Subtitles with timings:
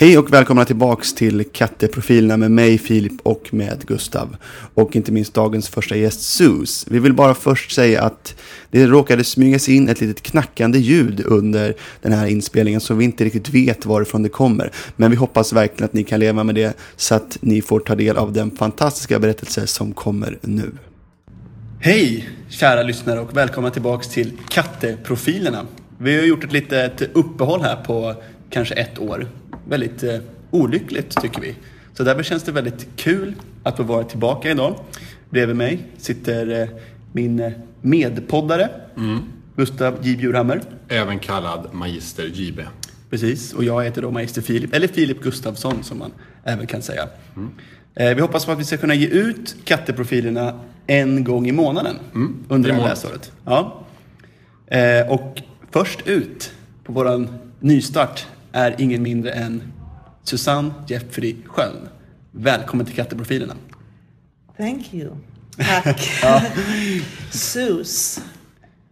[0.00, 4.36] Hej och välkomna tillbaks till Katteprofilerna med mig Filip och med Gustav.
[4.74, 6.86] Och inte minst dagens första gäst Sus.
[6.88, 8.34] Vi vill bara först säga att
[8.70, 13.24] det råkade smygas in ett litet knackande ljud under den här inspelningen så vi inte
[13.24, 14.72] riktigt vet varifrån det kommer.
[14.96, 17.94] Men vi hoppas verkligen att ni kan leva med det så att ni får ta
[17.94, 20.70] del av den fantastiska berättelse som kommer nu.
[21.80, 25.66] Hej kära lyssnare och välkomna tillbaks till Katteprofilerna.
[25.98, 28.14] Vi har gjort ett litet uppehåll här på
[28.50, 29.28] kanske ett år
[29.68, 30.18] väldigt eh,
[30.50, 31.56] olyckligt tycker vi.
[31.94, 34.74] Så därför känns det väldigt kul att få vara tillbaka idag.
[35.30, 36.68] Bredvid mig sitter eh,
[37.12, 39.18] min eh, medpoddare mm.
[39.56, 40.16] Gustav J.
[40.16, 40.60] Bjurhammer.
[40.88, 42.60] Även kallad Magister JB.
[43.10, 46.10] Precis, och jag heter då Magister Filip, eller Filip Gustafsson som man
[46.44, 47.08] även kan säga.
[47.36, 47.50] Mm.
[47.94, 51.96] Eh, vi hoppas på att vi ska kunna ge ut katteprofilerna en gång i månaden
[52.14, 52.44] mm.
[52.48, 53.32] under det här läsåret.
[53.44, 53.84] Ja.
[54.66, 56.52] Eh, och först ut
[56.84, 57.28] på våran
[57.60, 59.72] nystart är ingen mindre än
[60.22, 61.88] Susanne Jeffrey Sköld.
[62.30, 63.54] Välkommen till Katteprofilerna.
[64.56, 65.10] Thank you.
[65.56, 66.10] Tack.
[66.22, 66.42] ja.
[67.30, 68.20] Sus,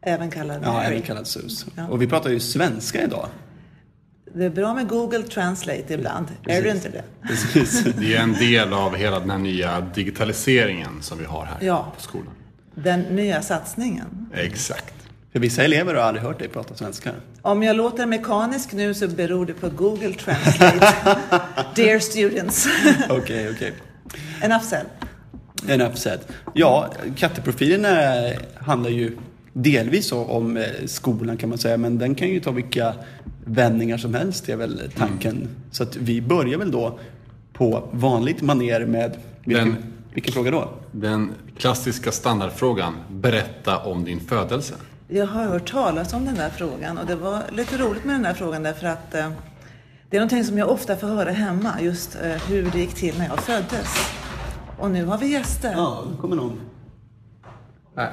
[0.01, 0.73] även kallad Mary.
[0.75, 1.67] Ja, även kallad Sus.
[1.77, 1.89] Ja.
[1.89, 3.29] Och vi pratar ju svenska idag.
[4.35, 6.27] Det är bra med Google Translate ibland.
[6.27, 6.59] Precis.
[6.59, 7.05] Är det inte det?
[7.29, 7.85] Precis.
[7.99, 11.93] Det är en del av hela den här nya digitaliseringen som vi har här ja.
[11.97, 12.33] på skolan.
[12.75, 14.29] Den nya satsningen.
[14.35, 14.95] Exakt.
[15.37, 17.11] För vissa elever har aldrig hört dig prata svenska.
[17.43, 20.95] Om jag låter mekanisk nu så beror det på Google Translate.
[21.75, 22.67] Dear students.
[23.09, 23.51] Okej, okej.
[23.51, 23.73] Okay, okay.
[24.43, 24.87] Enough said.
[25.69, 26.21] Enough said.
[26.55, 27.89] Ja, katteprofilerna
[28.55, 29.17] handlar ju
[29.53, 32.95] delvis om eh, skolan kan man säga, men den kan ju ta vilka
[33.45, 35.37] vändningar som helst, det är väl tanken.
[35.37, 35.49] Mm.
[35.71, 36.99] Så att vi börjar väl då
[37.53, 39.77] på vanligt maner med vilken, den,
[40.15, 40.69] vilken fråga då?
[40.93, 44.75] Den klassiska standardfrågan, berätta om din födelse.
[45.09, 48.23] Jag har hört talas om den där frågan och det var lite roligt med den
[48.23, 49.31] där frågan därför att eh,
[50.11, 53.19] det är någonting som jag ofta får höra hemma, just eh, hur det gick till
[53.19, 53.95] när jag föddes.
[54.79, 55.73] Och nu har vi gäster.
[55.73, 56.61] Ja, nu kommer någon.
[57.97, 58.13] Här.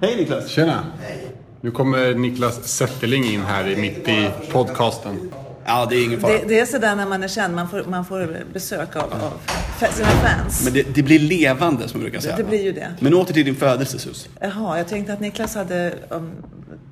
[0.00, 0.48] Hej Niklas!
[0.48, 0.84] Tjena!
[1.00, 1.36] Hej.
[1.60, 5.32] Nu kommer Niklas Zetterling in här mitt i podcasten.
[5.66, 6.32] Ja, det är ingen fara.
[6.32, 9.40] Det, det är sådär när man är känd, man får, man får besök av, av
[9.92, 10.64] sina fans.
[10.64, 12.36] Men det, det, blir levande som man brukar säga.
[12.36, 12.94] Det, det blir ju det.
[13.00, 14.28] Men åter till din födelse Sus.
[14.40, 16.32] Jaha, jag tänkte att Niklas hade um,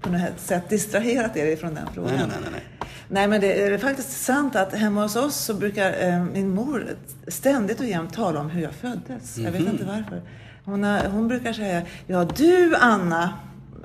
[0.01, 2.15] på något sätt distraherat er ifrån den frågan.
[2.17, 2.51] Nej, nej, nej.
[2.53, 2.89] nej.
[3.09, 6.97] Nej, men det är faktiskt sant att hemma hos oss så brukar eh, min mor
[7.29, 9.09] ständigt och jämt tala om hur jag föddes.
[9.09, 9.45] Mm -hmm.
[9.45, 9.71] Jag vet mhm.
[9.71, 10.23] inte varför.
[10.65, 13.35] Hon, har, hon brukar säga, ja du Anna,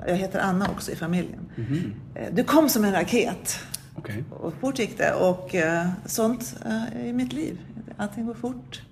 [0.06, 1.40] jag heter Anna också i familjen.
[1.56, 1.92] Mm -hmm.
[2.32, 3.60] Du kom som en raket.
[3.98, 4.22] Okay.
[4.30, 5.14] Och fort gick det.
[5.14, 7.58] Och eh, sånt eh, i mitt liv.
[7.96, 8.82] Allting går fort.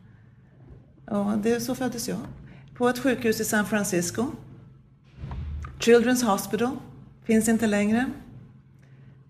[1.07, 2.19] Och det, så föddes jag.
[2.75, 4.27] På ett sjukhus i San Francisco.
[5.79, 6.71] Children's Hospital.
[7.25, 8.11] Finns inte längre.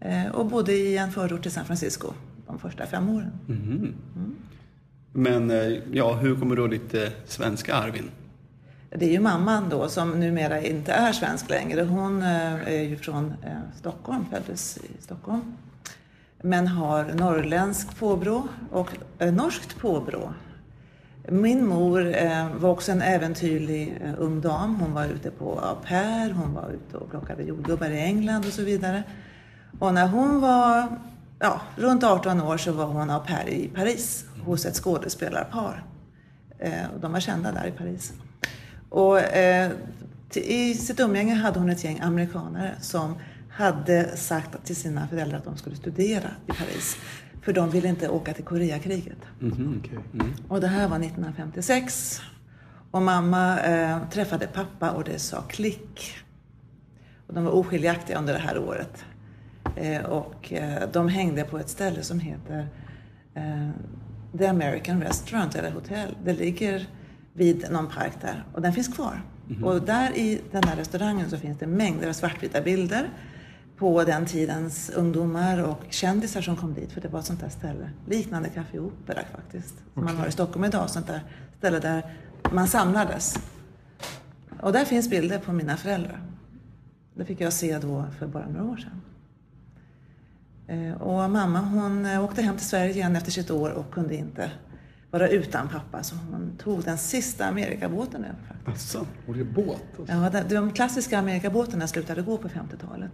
[0.01, 2.13] Eh, och bodde i en förort till San Francisco
[2.47, 3.33] de första fem åren.
[3.49, 3.95] Mm.
[4.17, 4.37] Mm.
[5.13, 8.11] Men eh, ja, hur kommer då ditt eh, svenska arv in?
[8.91, 11.83] Det är ju mamman då som numera inte är svensk längre.
[11.83, 15.43] Hon eh, är ju från eh, Stockholm, föddes i Stockholm
[16.47, 20.33] men har norrländskt påbrå och eh, norskt påbrå.
[21.29, 24.75] Min mor eh, var också en äventyrlig eh, ung dam.
[24.75, 28.53] Hon var ute på au pair, hon var ute och plockade jordgubbar i England och
[28.53, 29.03] så vidare.
[29.79, 30.99] Och när hon var
[31.39, 35.85] ja, runt 18 år så var hon au pair i Paris hos ett skådespelarpar.
[36.59, 38.13] Eh, de var kända där i Paris.
[38.89, 39.71] Och, eh,
[40.35, 43.15] I sitt umgänge hade hon ett gäng amerikanare som
[43.57, 46.97] hade sagt till sina föräldrar att de skulle studera i Paris.
[47.43, 49.19] För de ville inte åka till Koreakriget.
[49.43, 49.99] Mm, okay.
[50.13, 50.33] mm.
[50.49, 52.21] Och det här var 1956.
[52.91, 56.15] Och mamma eh, träffade pappa och det sa klick.
[57.27, 59.05] Och de var oskiljaktiga under det här året.
[59.77, 62.69] Eh, och eh, de hängde på ett ställe som heter
[63.35, 63.71] eh,
[64.39, 66.17] The American Restaurant, eller hotell.
[66.25, 66.87] Det ligger
[67.33, 69.23] vid någon park där och den finns kvar.
[69.51, 69.65] Mm.
[69.65, 73.11] Och där i den här restaurangen så finns det mängder av svartvita bilder
[73.77, 77.49] på den tidens ungdomar och kändisar som kom dit, för det var ett sånt där
[77.49, 77.91] ställe.
[78.09, 80.15] Liknande Café Opera faktiskt, som okay.
[80.15, 80.91] man har i Stockholm idag.
[80.91, 81.21] Sånt där
[81.59, 82.15] ställe där
[82.53, 83.39] man samlades.
[84.61, 86.21] Och där finns bilder på mina föräldrar.
[87.15, 89.03] Det fick jag se då för bara några år sedan.
[90.67, 94.17] Eh, och mamma hon eh, åkte hem till Sverige igen efter sitt år och kunde
[94.17, 94.51] inte
[95.11, 96.03] vara utan pappa.
[96.03, 98.97] Så hon tog den sista Amerikabåten över faktiskt.
[98.97, 99.83] Asså, och det är båt?
[99.99, 100.15] Alltså.
[100.15, 103.13] Ja, de klassiska Amerikabåtarna slutade gå på 50-talet.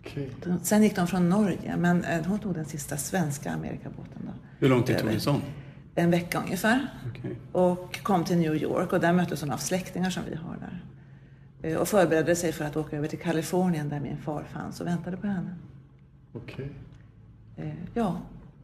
[0.00, 0.28] Okay.
[0.62, 4.22] Sen gick de från Norge, men eh, hon tog den sista svenska Amerikabåten.
[4.22, 4.32] Då.
[4.58, 5.42] Hur lång tid tog det sån?
[5.94, 6.88] En vecka ungefär.
[7.10, 7.34] Okay.
[7.52, 10.84] Och kom till New York och där möttes hon av släktingar som vi har där.
[11.62, 14.86] Eh, och förberedde sig för att åka över till Kalifornien där min far fanns och
[14.86, 15.54] väntade på henne.
[16.32, 16.70] Okej.
[17.56, 17.72] Okay.
[17.94, 18.20] Ja,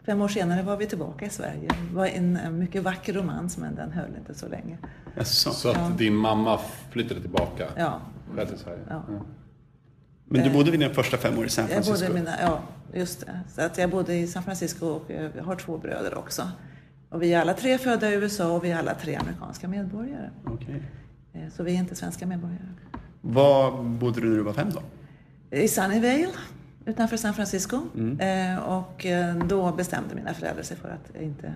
[0.06, 1.68] Fem år senare var vi tillbaka i Sverige.
[1.90, 4.78] Det var en, en mycket vacker romans men den höll inte så länge.
[5.16, 5.50] Jaså.
[5.50, 5.90] Så att ja.
[5.98, 6.60] din mamma
[6.90, 8.00] flyttade tillbaka ja.
[8.48, 8.82] till Sverige?
[8.88, 9.02] Ja.
[9.08, 9.20] ja.
[10.24, 12.04] Men du bodde vid dina första fem år i San Francisco?
[12.04, 12.62] Jag bodde mina, ja,
[12.94, 13.40] just det.
[13.54, 16.48] Så att jag bodde i San Francisco och jag har två bröder också.
[17.08, 20.30] Och vi är alla tre födda i USA och vi är alla tre amerikanska medborgare.
[20.46, 20.80] Okay.
[21.32, 22.68] Eh, så vi är inte svenska medborgare.
[23.20, 24.82] Var bodde du när du var fem då?
[25.56, 26.28] I Sunnyvale
[26.84, 27.80] utanför San Francisco.
[27.94, 28.20] Mm.
[28.20, 31.54] Eh, och eh, då bestämde mina föräldrar sig för att inte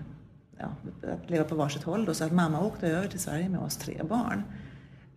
[0.58, 0.66] ja,
[1.12, 2.04] att leva på varsitt håll.
[2.04, 4.42] Då, så att mamma åkte över till Sverige med oss tre barn.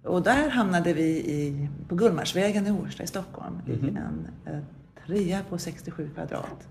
[0.04, 3.86] Och där hamnade vi i, på Gullmarsvägen i Årsta i Stockholm mm.
[3.86, 4.60] i en eh,
[5.06, 6.68] trea på 67 kvadrat.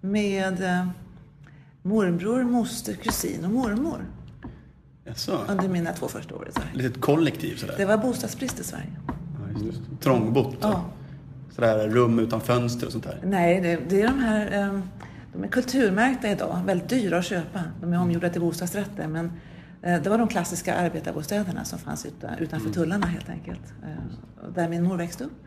[0.00, 0.86] Med eh,
[1.82, 4.04] morbror, moster, kusin och mormor.
[5.04, 5.40] Jaså.
[5.48, 6.70] Under mina två första år i Sverige.
[6.72, 7.74] Litet kollektiv sådär?
[7.76, 8.92] Det var bostadsbrist i Sverige.
[9.06, 10.56] Ja, just Trångbott?
[10.60, 10.84] Ja.
[11.50, 13.20] Sådär rum utan fönster och sånt där?
[13.24, 14.82] Nej, det, det är de här um,
[15.32, 17.60] de är kulturmärkta idag, väldigt dyra att köpa.
[17.80, 19.32] De är omgjorda till bostadsrätter men eh,
[19.80, 22.06] det var de klassiska arbetarbostäderna som fanns
[22.38, 22.72] utanför mm.
[22.72, 23.74] tullarna helt enkelt.
[23.82, 25.44] Eh, där min mor växte upp.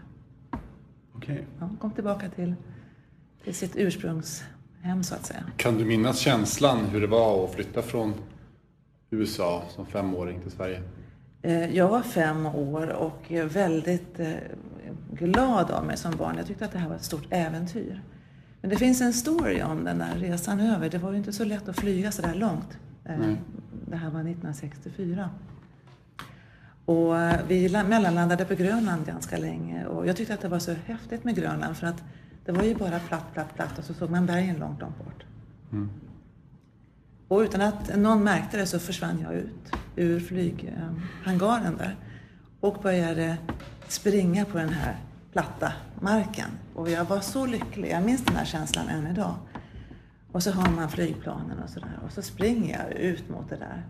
[1.15, 1.39] Okay.
[1.59, 2.55] Ja, kom tillbaka till,
[3.43, 5.43] till sitt ursprungshem så att säga.
[5.57, 8.13] Kan du minnas känslan hur det var att flytta från
[9.09, 10.81] USA som femåring till Sverige?
[11.41, 14.19] Eh, jag var fem år och väldigt
[15.11, 16.37] glad av mig som barn.
[16.37, 18.01] Jag tyckte att det här var ett stort äventyr.
[18.61, 20.89] Men det finns en story om den där resan över.
[20.89, 22.77] Det var ju inte så lätt att flyga så där långt.
[23.05, 23.37] Mm.
[23.89, 25.29] Det här var 1964.
[26.85, 27.13] Och
[27.47, 31.35] vi mellanlandade på Grönland ganska länge och jag tyckte att det var så häftigt med
[31.35, 32.03] Grönland för att
[32.45, 35.23] det var ju bara platt, platt, platt och så såg man bergen långt, långt bort.
[35.71, 35.89] Mm.
[37.27, 41.95] Och utan att någon märkte det så försvann jag ut ur flyghangaren där
[42.59, 43.37] och började
[43.87, 44.95] springa på den här
[45.31, 46.49] platta marken.
[46.75, 47.91] Och jag var så lycklig.
[47.91, 49.35] Jag minns den här känslan än idag.
[50.33, 51.99] Och så har man flygplanen och sådär.
[52.05, 53.83] Och så springer jag ut mot det där.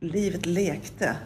[0.00, 1.16] Livet lekte.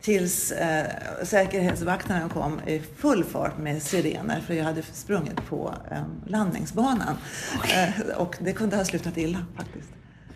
[0.00, 0.86] Tills eh,
[1.22, 7.16] säkerhetsvakterna kom i full fart med sirener för jag hade sprungit på eh, landningsbanan.
[7.64, 9.88] Eh, och det kunde ha slutat illa faktiskt.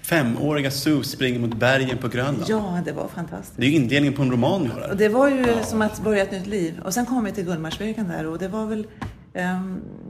[0.02, 2.44] Femåriga Sue springer mot bergen på Grönland.
[2.48, 3.56] Ja, det var fantastiskt.
[3.56, 4.90] Det är ju inledningen på en roman bara.
[4.90, 5.64] Och det var ju ja.
[5.64, 6.80] som att börja ett nytt liv.
[6.84, 8.86] Och sen kom vi till Gullmarsvägen där och det var väl,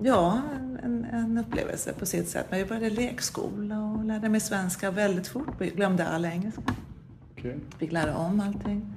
[0.03, 0.43] ja,
[0.83, 2.47] en, en, upplevelse på sitt sätt.
[2.51, 5.55] Men vi började lekskola och lärde mig svenska väldigt fort.
[5.59, 6.63] Vi glömde all engelska.
[7.33, 7.55] Okay.
[7.79, 8.95] Fick lära om allting.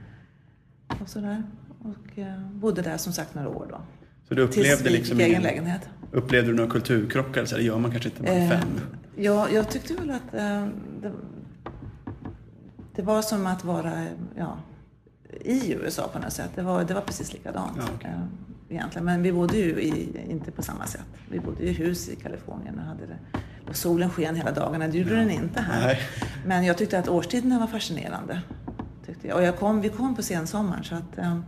[1.02, 1.44] Och sådär.
[1.80, 3.82] Och uh, bodde där som sagt några år då.
[4.28, 5.90] Så du upplevde Tills liksom egen lägenhet.
[6.12, 7.46] Upplevde du några kulturkrockar?
[7.46, 8.82] Så det gör man kanske inte med eh, fem?
[9.16, 10.68] Ja, jag tyckte väl att eh,
[11.02, 11.12] det,
[12.96, 14.06] det, var som att vara
[14.38, 14.58] ja,
[15.42, 16.50] i USA på något sätt.
[16.56, 17.78] Det var, det var precis likadant.
[17.78, 18.12] Ja, okay.
[18.70, 19.06] Egentligen.
[19.06, 21.06] Men vi bodde ju i, inte på samma sätt.
[21.30, 23.40] Vi bodde i hus i Kalifornien och hade det.
[23.70, 24.88] Och solen sken hela dagarna.
[24.88, 25.20] Det gjorde ja.
[25.20, 25.86] den inte här.
[25.86, 26.00] Nej.
[26.46, 28.42] Men jag tyckte att årstiderna var fascinerande.
[29.06, 29.38] Tyckte jag.
[29.38, 31.40] Och jag kom, vi kom på sensommaren så att eh,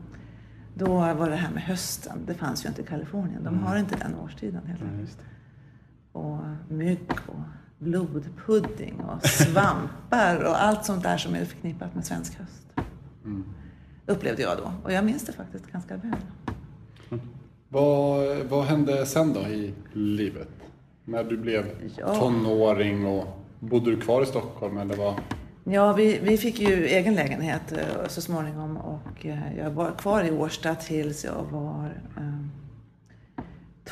[0.73, 2.25] då var det här med hösten.
[2.27, 3.43] Det fanns ju inte i Kalifornien.
[3.43, 3.63] De mm.
[3.63, 5.17] har inte den årstiden helt enkelt.
[6.11, 7.39] Och mygg och
[7.79, 12.67] blodpudding och svampar och allt sånt där som är förknippat med svensk höst.
[13.25, 13.45] Mm.
[14.05, 14.71] Upplevde jag då.
[14.83, 16.15] Och jag minns det faktiskt ganska väl.
[17.09, 17.21] Mm.
[17.69, 20.49] Vad, vad hände sen då i livet?
[21.05, 21.65] När du blev
[21.97, 22.15] ja.
[22.15, 23.25] tonåring och
[23.59, 25.15] bodde du kvar i Stockholm eller vad?
[25.63, 30.23] Ja, vi, vi fick ju egen lägenhet eh, så småningom och eh, jag var kvar
[30.23, 32.23] i Årsta tills jag var eh,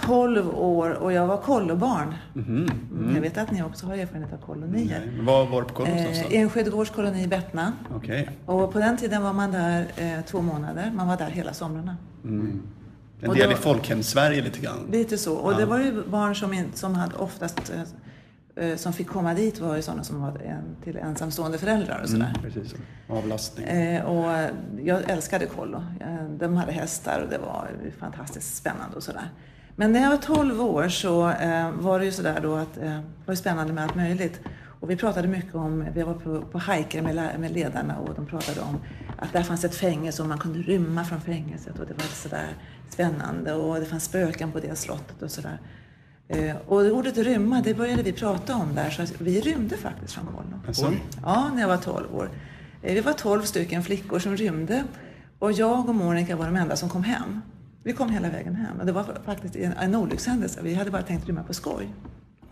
[0.02, 2.14] 12 år och jag var kollobarn.
[2.36, 2.70] Mm.
[2.92, 3.16] Mm.
[3.16, 5.12] Jag vet att ni också har erfarenhet av kolonier.
[5.16, 7.74] Nej, var var du på kollo eh, Enskede koloni i Bettna.
[7.96, 8.28] Okay.
[8.46, 10.92] Och på den tiden var man där eh, två månader.
[10.96, 11.98] Man var där hela somrarna.
[12.24, 12.62] Mm.
[13.22, 14.88] En del i folkhem-Sverige lite grann.
[14.92, 15.36] Lite så.
[15.36, 15.58] Och ja.
[15.58, 17.82] det var ju barn som, som hade oftast eh,
[18.58, 22.10] Eh, som fick komma dit var ju sådana som var en, till ensamstående föräldrar och
[22.10, 22.34] sådär.
[22.40, 22.76] Mm, precis,
[23.08, 23.68] avlastning.
[23.68, 24.50] Eh, och
[24.84, 25.84] jag älskade kollo.
[26.40, 27.70] De hade hästar och det var
[28.00, 29.30] fantastiskt spännande och sådär.
[29.76, 32.84] Men när jag var 12 år så eh, var det ju sådär då att eh,
[32.84, 34.42] det var spännande med allt möjligt.
[34.80, 38.26] Och vi pratade mycket om, vi var på, på hajker med, med ledarna och de
[38.26, 38.80] pratade om
[39.18, 42.48] att där fanns ett fängelse och man kunde rymma från fängelset och det var sådär
[42.90, 45.60] spännande och det fanns spöken på det slottet och sådär.
[46.28, 50.26] Eh, och ordet rymma, det började vi prata om där, så vi rymde faktiskt från
[50.26, 50.62] Kollo.
[50.68, 50.94] Alltså?
[51.24, 52.30] Ja, när jag var 12 år.
[52.82, 54.84] Eh, vi var 12 stycken flickor som rymde
[55.40, 57.42] och jag och Monica var de enda som kom hem.
[57.84, 60.60] Vi kom hela vägen hem och det var faktiskt en, en olyckshändelse.
[60.64, 61.88] Vi hade bara tänkt rymma på skoj.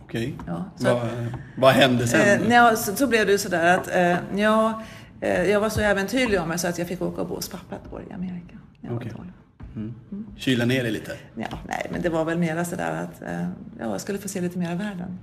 [0.02, 0.34] Okej.
[0.46, 1.08] Ja, vad,
[1.56, 2.42] vad hände sen?
[2.42, 4.82] Eh, ja, så, så, blev det ju sådär att eh, ja,
[5.20, 7.48] eh, jag var så äventyrlig av mig så att jag fick åka och bo hos
[7.48, 8.58] pappa ett år i Amerika.
[8.80, 9.10] När jag okay.
[9.10, 9.32] var 12.
[9.76, 9.94] Mm.
[10.36, 11.16] Kyla ner dig lite?
[11.34, 13.40] Ja, nej, men det var väl mera sådär att eh,
[13.78, 15.18] ja, jag skulle få se lite mer av världen.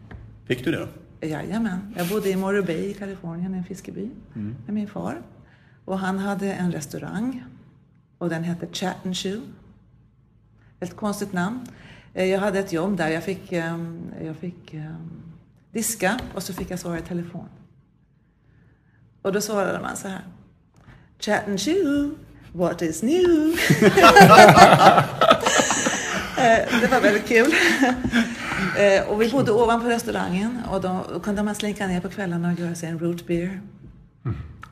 [0.45, 0.87] Fick du det då?
[1.27, 1.93] Jajamän.
[1.97, 5.21] Jag bodde i Morro Bay i Kalifornien, en fiskeby, med min far.
[5.85, 7.43] Och han hade en restaurang
[8.17, 9.41] och den hette Chat and Chew.
[10.79, 11.59] Ett konstigt namn.
[12.13, 13.09] Eh, Jag hade ett jobb där.
[13.09, 15.09] Jag fick, ehm, jag fick ehm,
[15.71, 17.45] diska och så fick jag svara i telefon.
[19.21, 20.21] Och då svarade man så här.
[21.19, 22.15] Chat and chew,
[22.53, 23.55] what is new?
[26.37, 27.51] Eh, det var väldigt kul.
[28.77, 32.59] Eh, och vi bodde ovanpå restaurangen och då kunde man slinka ner på kvällarna och
[32.59, 33.61] göra sig en root beer.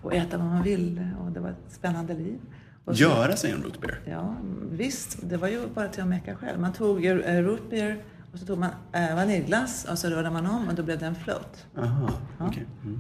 [0.01, 2.39] Och äta vad man ville och det var ett spännande liv.
[2.86, 4.00] Och så- Göra sig en root beer?
[4.05, 4.36] Ja,
[4.71, 5.17] visst.
[5.21, 6.59] Det var ju bara till att mecka själv.
[6.59, 8.69] Man tog eh, root beer och så tog man
[9.15, 11.65] vaniljglass och så rörde man om och då blev det en float.
[11.77, 12.09] Aha,
[12.39, 12.65] okej.
[12.83, 13.00] Mm.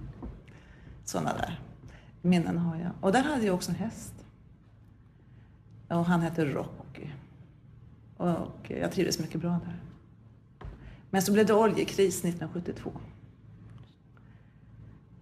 [1.05, 1.59] Sådana där
[2.21, 2.91] minnen har jag.
[3.01, 4.13] Och där hade jag också en häst.
[5.89, 7.07] Och han hette Rocky.
[8.17, 9.79] Och jag trivdes mycket bra där.
[11.09, 12.91] Men så blev det oljekris 1972.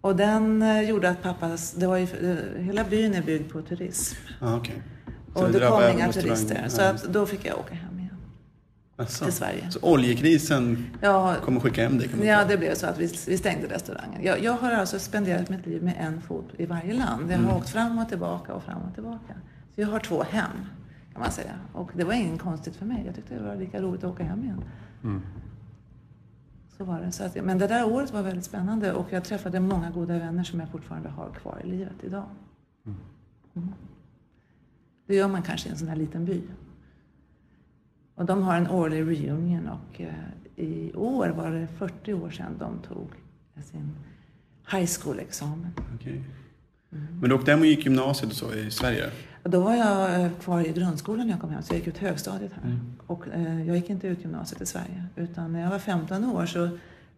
[0.01, 1.71] Och den eh, gjorde att pappas...
[1.71, 4.15] Det var ju, eh, hela byn är byggd på turism.
[4.41, 4.81] Ah, okej.
[5.35, 6.67] Så Och det kom inga turister.
[6.69, 8.17] Så att då fick jag åka hem igen.
[8.97, 9.25] Asså.
[9.25, 9.71] till Sverige.
[9.71, 13.67] Så oljekrisen Ja, kommer skicka hem dig Ja, det blev så att vi, vi stängde
[13.67, 14.23] restaurangen.
[14.23, 17.31] Jag, jag har alltså spenderat mitt liv med en fot i varje land.
[17.31, 19.33] Jag har åkt fram och tillbaka och fram och tillbaka.
[19.77, 20.51] Så jag har två hem,
[21.11, 21.59] kan man säga.
[21.73, 23.03] Och det var inget konstigt för mig.
[23.05, 24.63] Jag tyckte det var lika roligt att åka hem igen.
[26.77, 27.11] Så var det.
[27.11, 30.43] Så att, men det där året var väldigt spännande och jag träffade många goda vänner
[30.43, 32.25] som jag fortfarande har kvar i livet idag.
[32.85, 33.73] Mm.
[35.07, 36.41] Det gör man kanske i en sån här liten by.
[38.15, 40.13] Och de har en årlig reunion och eh,
[40.55, 43.09] i år var det 40 år sedan de tog
[43.63, 43.95] sin
[44.71, 45.71] high school-examen.
[45.95, 46.23] Okej.
[46.91, 47.19] Mm.
[47.19, 49.11] Men du åkte hem och gick gymnasiet och så i Sverige?
[49.47, 51.97] Då var jag eh, kvar i grundskolan när jag kom hem, så jag gick ut
[51.97, 52.63] högstadiet här.
[52.63, 52.79] Mm.
[53.07, 55.05] Och eh, jag gick inte ut gymnasiet i Sverige.
[55.15, 56.69] Utan när jag var 15 år så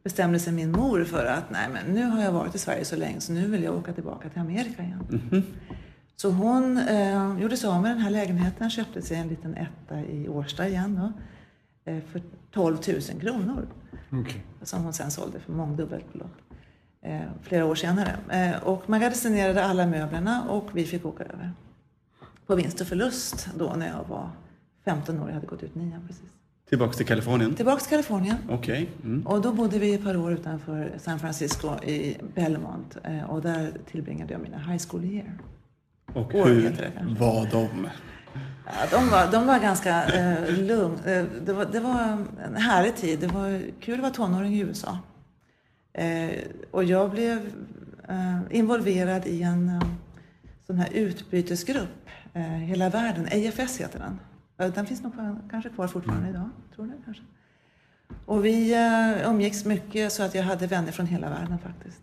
[0.04, 2.96] bestämde sig min mor för att nej men nu har jag varit i Sverige så
[2.96, 5.08] länge så nu vill jag åka tillbaka till Amerika igen.
[5.10, 5.44] Mhm.
[6.16, 10.02] Så hon eh, gjorde sig av med den här lägenheten, köpte sig en liten etta
[10.02, 11.12] i Årsta igen då,
[11.92, 12.22] eh, för
[12.52, 13.68] 12 000 kronor.
[14.12, 14.44] Okej.
[14.62, 16.36] Som hon sen sålde för mångdubbelt belopp.
[17.02, 18.16] Eh, flera år senare.
[18.30, 21.54] Eh, och magasinerade alla möblerna och vi fick åka över.
[22.50, 24.30] På vinst och förlust då när jag var
[24.86, 25.28] 15 år.
[25.28, 26.26] Jag hade gått ut nian precis.
[26.70, 27.56] Tillbaks till Kalifornien?
[27.56, 28.36] Tillbaks till Kalifornien.
[28.50, 28.90] Okej.
[29.04, 29.28] Mm.
[29.28, 32.98] Och då bodde vi ett par år utanför San Francisco i Belmont.
[33.04, 35.38] Eh, och där tillbringade jag mina high school year.
[36.14, 37.88] Och År hur det var de?
[38.66, 41.00] Ja, de, var, de var ganska eh, lugn.
[41.06, 43.20] Eh, det, var, det var en härlig tid.
[43.20, 44.98] Det var kul att vara tonåring i USA.
[45.94, 46.30] Eh,
[46.72, 47.38] och jag blev
[48.10, 49.82] eh, involverad i en eh,
[50.68, 51.99] sån här utbytesgrupp.
[52.34, 53.26] Eh, hela världen.
[53.26, 54.20] AFS heter den.
[54.58, 55.14] Eh, Den finns nog
[55.52, 56.50] kanske kvar fortfarande idag.
[56.76, 57.24] Tror det kanske.
[58.26, 62.02] Och vi eh, umgicks mycket så att jag hade vänner från hela världen faktiskt.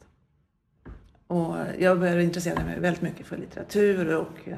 [1.26, 4.48] Och jag började intressera mig väldigt mycket för litteratur och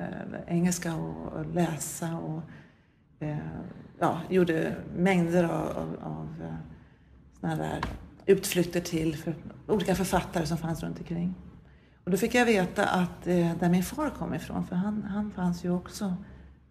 [0.47, 2.43] engelska och, läsa och
[3.99, 6.59] ja, gjorde mängder av, av, av
[7.41, 7.85] såna där
[8.27, 9.35] utflykter till för,
[9.67, 11.35] olika författare som fanns runt omkring.
[12.09, 15.31] Och då fick jag veta att eh, där min far kom ifrån, för han, han
[15.31, 16.17] fanns ju också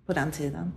[0.05, 0.71] på den tiden,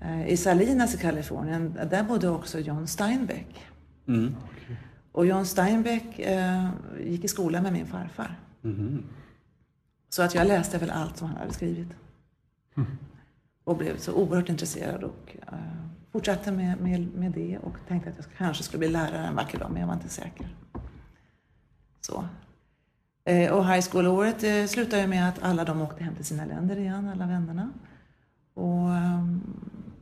[0.00, 3.66] eh, i Salinas i Kalifornien, där bodde också John Steinbeck.
[4.08, 4.34] Mm.
[5.12, 6.68] Och John Steinbeck eh,
[7.00, 8.38] gick i skolan med min farfar.
[8.60, 9.04] Mhm.
[10.08, 11.88] Så att jag läste väl allt som han hade skrivit.
[13.64, 15.58] Och blev så oerhört intresserad och eh,
[16.12, 19.58] fortsatte med, med, med det och tänkte att jag kanske skulle bli lärare en vacker
[19.58, 20.56] dag, men jag var inte säker.
[22.00, 22.24] Så.
[23.24, 26.44] Eh, och high school-året eh, slutade ju med att alla de åkte hem till sina
[26.44, 27.70] länder igen, alla vännerna.
[28.54, 29.40] Och ehm,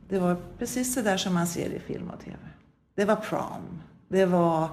[0.09, 2.37] det var precis det där som man ser i film och tv.
[2.95, 3.81] Det var prom.
[4.07, 4.69] Det var,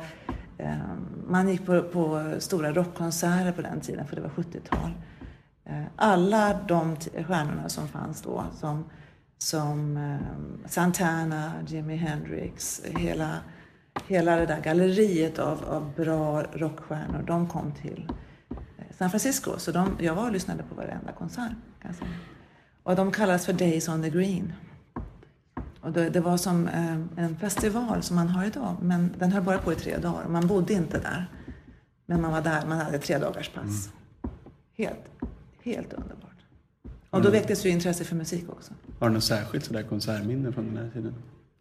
[0.58, 4.90] ehm, man gick på, på stora rockkonserter på den tiden, för det var 70-tal.
[5.64, 8.84] Eh, alla de t- stjärnorna som fanns då, som,
[9.38, 13.30] som ehm, Santana, Jimi Hendrix, hela,
[14.06, 18.10] hela det där galleriet av, av bra rockstjärnor, de kom till
[18.98, 19.58] San Francisco.
[19.58, 21.52] Så de, jag var och lyssnade på varenda konsert.
[21.82, 21.94] Kan.
[22.82, 24.52] Och de kallas för Days on the Green.
[25.80, 29.42] Och det, det var som eh, en festival som man har idag, men den höll
[29.42, 30.28] bara på i tre dagar.
[30.28, 31.30] Man bodde inte där,
[32.06, 33.90] men man var där, man hade tre dagars pass.
[34.76, 35.04] Helt,
[35.62, 36.28] helt underbart.
[37.10, 38.72] Och då väcktes ju intresse för musik också.
[38.98, 41.14] Har du något särskilt sådär konsertminne från den här tiden?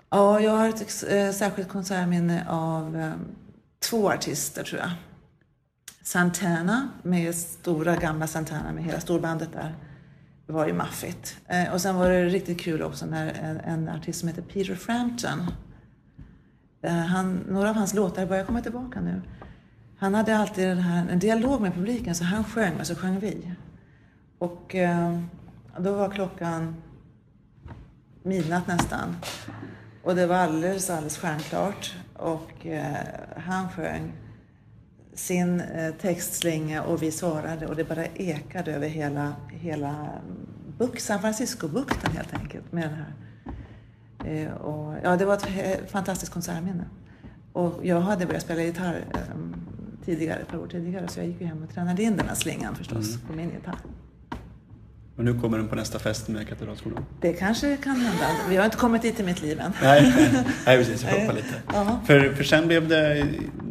[0.09, 3.13] Ja, jag har ett eh, särskilt konsertminne av eh,
[3.89, 4.91] två artister tror jag.
[6.07, 9.75] Santana med stora gamla Santana med hela storbandet där.
[10.45, 11.37] Det var ju maffigt.
[11.47, 14.75] Eh, och sen var det riktigt kul också när en, en artist som heter Peter
[14.75, 15.39] Frampton.
[16.81, 19.21] Eh, han, några av hans låtar börjar komma tillbaka nu.
[19.97, 23.19] han hade alltid den här, en dialog med publiken, så han sjöng och så sjöng
[23.19, 23.51] vi.
[24.37, 25.19] Och eh,
[25.79, 26.75] då var klockan
[28.23, 29.15] midnatt nästan.
[30.03, 31.95] Och det var alldeles, alldeles stjärnklart.
[32.13, 32.97] Och eh,
[33.35, 34.13] han sjöng
[35.19, 40.09] sin eh, textslinga och vi svarade och det bara ekade över hela, hela
[40.77, 42.71] buk, San Francisco-bukten helt enkelt.
[42.71, 43.13] Med den här.
[44.25, 46.85] Eh, och, ja, det var ett fantastiskt konsertminne.
[47.53, 49.19] Och jag hade börjat spela gitarr eh,
[50.05, 52.35] tidigare, ett par år tidigare, så jag gick ju hem och tränade in den här
[52.35, 53.27] slingan förstås mm.
[53.27, 53.79] på min gitarr.
[55.17, 57.05] Och nu kommer den på nästa fest med Katedralskolan?
[57.21, 58.27] Det kanske kan hända.
[58.49, 59.71] Vi har inte kommit dit i mitt liv än.
[59.81, 60.13] Nej,
[60.65, 61.03] nej precis.
[61.03, 61.55] Jag hoppar lite.
[62.05, 63.27] För, för sen blev det,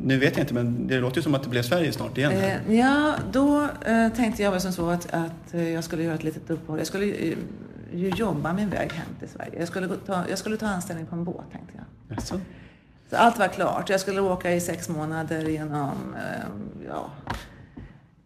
[0.07, 2.33] nu vet jag inte, men det låter ju som att det blev Sverige snart igen.
[2.33, 6.15] Eh, ja, då eh, tänkte jag väl som så att, att eh, jag skulle göra
[6.15, 6.79] ett litet uppehåll.
[6.79, 7.39] Jag skulle eh,
[7.95, 9.59] ju jobba min väg hem till Sverige.
[9.59, 12.17] Jag skulle ta, jag skulle ta anställning på en båt, tänkte jag.
[12.17, 12.41] Jaså?
[13.11, 13.91] Så allt var klart.
[13.91, 17.11] Jag skulle åka i sex månader genom, eh, ja,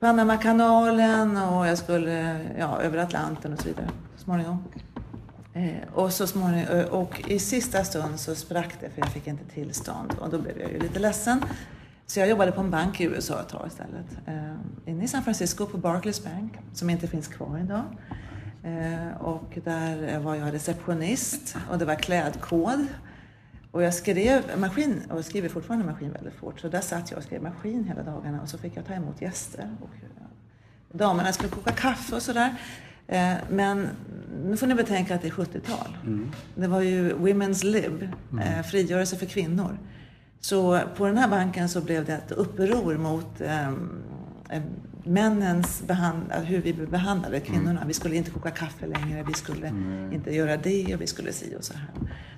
[0.00, 4.64] Panamakanalen och jag skulle ja, över Atlanten och så vidare så småningom.
[5.60, 9.26] Eh, och, så småningom, eh, och i sista stund så sprack det för jag fick
[9.26, 11.44] inte tillstånd och då blev jag ju lite ledsen.
[12.06, 14.06] Så jag jobbade på en bank i USA ett tag istället.
[14.26, 17.84] Eh, inne i San Francisco på Barclays Bank som inte finns kvar idag.
[18.64, 22.86] Eh, och där var jag receptionist och det var klädkod.
[23.70, 27.24] Och jag skrev maskin, och skriver fortfarande maskin väldigt fort, så där satt jag och
[27.24, 29.76] skrev maskin hela dagarna och så fick jag ta emot gäster.
[29.80, 32.56] Och damerna skulle koka kaffe och sådär.
[33.10, 33.88] Eh, men
[34.44, 35.96] nu får ni betänka att det är 70-tal.
[36.02, 36.30] Mm.
[36.54, 38.44] Det var ju Women's Lib, mm.
[38.44, 39.78] Eh, frigörelse för kvinnor.
[40.40, 44.02] Så på den här banken så blev det ett uppror mot um,
[45.04, 47.70] männens behand, hur vi behandlade kvinnorna.
[47.70, 47.88] Mm.
[47.88, 50.12] Vi skulle inte koka kaffe längre, vi skulle mm.
[50.12, 51.86] inte göra det och vi skulle si och så här.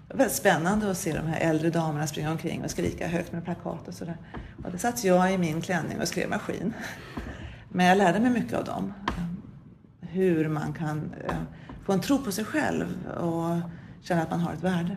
[0.08, 3.32] Det var väldigt spännande att se de här äldre damerna springa omkring och skrika högt
[3.32, 4.16] med plakat och sådär.
[4.64, 6.72] Och då satt jag i min klänning och skrev maskin.
[7.68, 8.92] Men jag lärde mig mycket av dem.
[10.12, 11.34] Hur man kan eh,
[11.84, 12.86] få en tro på sig själv
[13.20, 13.56] och
[14.02, 14.96] känna att man har ett värde.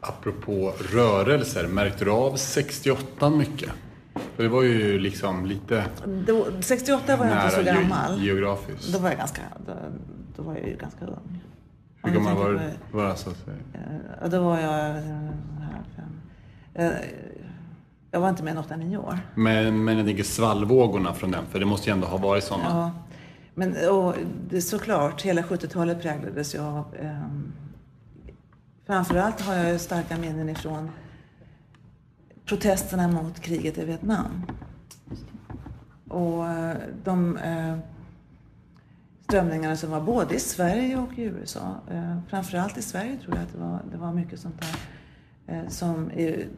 [0.00, 3.70] Apropå rörelser, märkte du av 68 mycket?
[4.36, 5.84] För det var ju liksom lite...
[6.26, 8.22] Då, 68 var jag inte så gammal.
[8.22, 8.92] geografiskt.
[8.92, 9.72] Då var jag ganska, då,
[10.36, 11.40] då var jag ju ganska ung.
[12.02, 12.60] Hur gammal var du?
[12.92, 14.96] Var alltså, uh, då var jag...
[16.78, 16.90] Uh,
[18.10, 19.18] jag var inte mer än 8-9 år.
[19.34, 22.64] Men, men jag tänker svallvågorna från den, för det måste ju ändå ha varit sådana.
[22.68, 22.90] Ja.
[23.54, 24.14] Men och,
[24.48, 26.94] det är såklart, hela 70-talet präglades ju av...
[27.00, 27.28] Eh,
[28.86, 30.90] framförallt har jag starka minnen ifrån
[32.44, 34.46] protesterna mot kriget i Vietnam.
[36.08, 37.78] Och eh, de eh,
[39.24, 41.80] strömningarna som var både i Sverige och i USA.
[41.90, 44.76] Eh, framförallt i Sverige tror jag att det var, det var mycket sånt där.
[45.54, 46.10] Eh, som,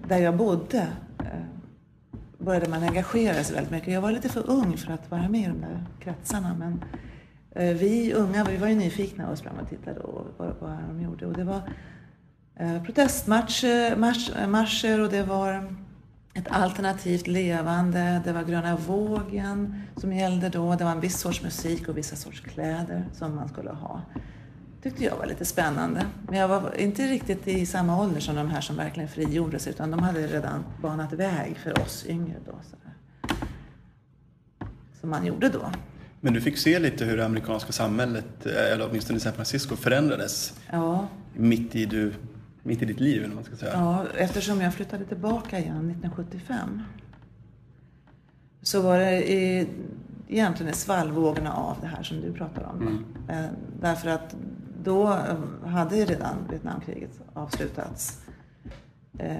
[0.09, 1.63] där jag bodde eh,
[2.44, 3.94] började man engagera sig väldigt mycket.
[3.94, 6.54] Jag var lite för ung för att vara med i de där kretsarna.
[6.54, 6.85] Men
[7.50, 11.02] eh, vi unga vi var ju nyfikna och sprang och tittade och vad, vad de
[11.02, 11.26] gjorde.
[11.26, 11.62] Och det var
[12.57, 15.74] eh, protestmarscher och det var
[16.35, 18.20] ett alternativt levande.
[18.24, 20.74] Det var gröna vågen som gällde då.
[20.74, 24.02] Det var en viss sorts musik och vissa sorts kläder som man skulle ha
[24.85, 26.07] tyckte jag var lite spännande.
[26.29, 29.73] Men jag var inte riktigt i samma ålder som de här som verkligen frigjorde sig
[29.73, 32.53] utan de hade redan banat väg för oss yngre då.
[32.70, 32.94] Sådär.
[35.01, 35.73] Som man gjorde då.
[36.20, 40.61] Men du fick se lite hur det amerikanska samhället, eller åtminstone i San Francisco, förändrades.
[40.70, 41.09] Ja.
[41.35, 42.12] Mitt i du
[42.62, 43.73] mitt i ditt liv, eller man ska säga.
[43.73, 46.83] Ja, eftersom jag flyttade tillbaka igen 1975
[48.62, 49.68] så var det i,
[50.29, 52.83] egentligen i svallvågorna av det här som du pratar om.
[52.83, 53.05] Mm.
[53.29, 54.37] Eh, därför att
[54.85, 58.23] då eh, hade ju redan Vietnamkriget avslutats.
[59.18, 59.37] Eh,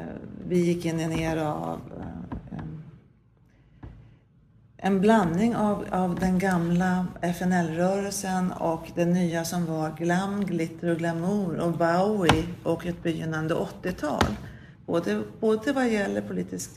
[0.49, 1.81] vi gick in i eh, en era av
[4.77, 10.99] en blandning av, av den gamla FNL-rörelsen och det nya som var glam, glitter och
[10.99, 14.25] glamour och Bowie och ett begynnande 80-tal.
[14.87, 16.71] Både, både vad gäller politisk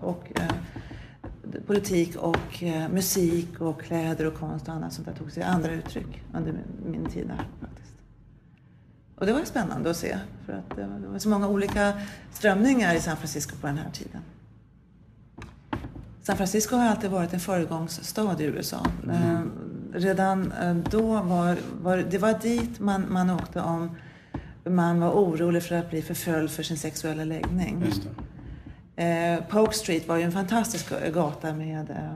[0.00, 5.32] och, eh, politik och eh, musik och kläder och konst och annat sånt där tog
[5.32, 7.68] sig andra uttryck under min, min tid där.
[9.18, 11.92] Och det var spännande att se för att det var, så många olika
[12.32, 14.20] strömningar i San Francisco på den här tiden.
[16.22, 18.86] San Francisco har alltid varit en föregångsstad i USA.
[19.04, 19.16] Mm.
[19.16, 19.40] Eh,
[20.00, 23.96] redan eh, då var, var det var dit man, man åkte om
[24.64, 27.84] man var orolig för att bli förföljd för sin sexuella läggning.
[28.96, 32.12] Eh, Polk Street var ju en fantastisk gata med, eh,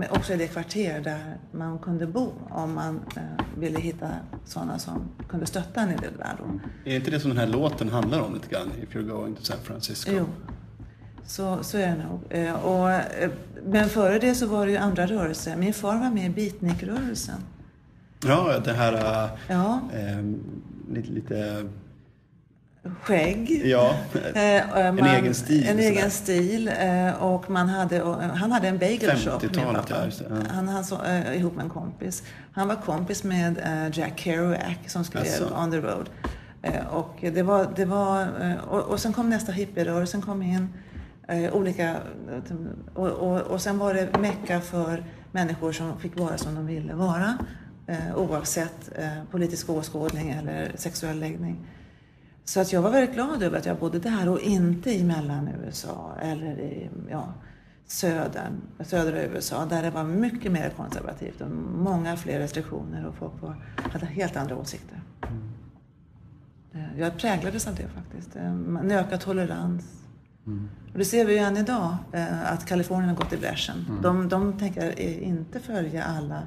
[0.00, 3.22] med, också i det kvarter där man kunde bo om man eh,
[3.58, 4.08] ville hitta
[4.44, 6.34] sådana som kunde stötta en i det där.
[6.38, 6.60] Då.
[6.90, 8.70] Är inte det som den här låten handlar om lite grann?
[8.82, 10.10] If you're going to San Francisco?
[10.14, 10.26] Jo.
[11.24, 12.20] Så, så är det nog.
[12.30, 13.30] Eh, och, eh,
[13.64, 15.56] men före det så var det ju andra rörelser.
[15.56, 17.40] Min far var med i beatnikrörelsen.
[18.24, 19.28] Ja, det här...
[19.48, 20.22] Ja, eh,
[20.94, 21.10] lite...
[21.10, 21.68] lite
[23.02, 23.62] skägg.
[23.64, 23.94] ja,
[24.34, 25.66] Eh, och en egen stil.
[25.68, 26.68] En egen stil.
[26.80, 30.06] eh, Och man hade, och han hade en bagel shop, min 50-talet, pappa.
[30.06, 30.36] ja, ja.
[30.54, 32.22] Han, han så, eh, ihop med en kompis.
[32.52, 35.54] Han var kompis med eh, Jack Kerouac som skrev Jaså?
[35.56, 36.10] On the Road.
[36.62, 40.68] Eh, Och, det var, det var, eh, och, och sen kom nästa hippierörelsen kom in.
[41.28, 41.96] eh, Olika,
[42.94, 46.94] och, och, och sen var det mecka för människor som fick vara som de ville
[46.94, 47.38] vara.
[47.86, 51.56] eh, Oavsett eh, politisk åskådning eller sexuell läggning.
[52.50, 55.48] Så att jag var väldigt glad över att jag bodde där och inte i mellan
[55.48, 57.34] USA eller i ja,
[57.86, 63.32] södern, södra USA där det var mycket mer konservativt och många fler restriktioner och folk
[63.42, 65.00] var, hade helt andra åsikter.
[66.72, 68.36] Eh, Jag präglades av det faktiskt.
[68.36, 69.84] Eh, En ökad tolerans.
[70.92, 73.98] Och det ser vi ju än idag, eh, att Kalifornien har gått i bräschen.
[74.02, 76.42] De, de tänker inte följa alla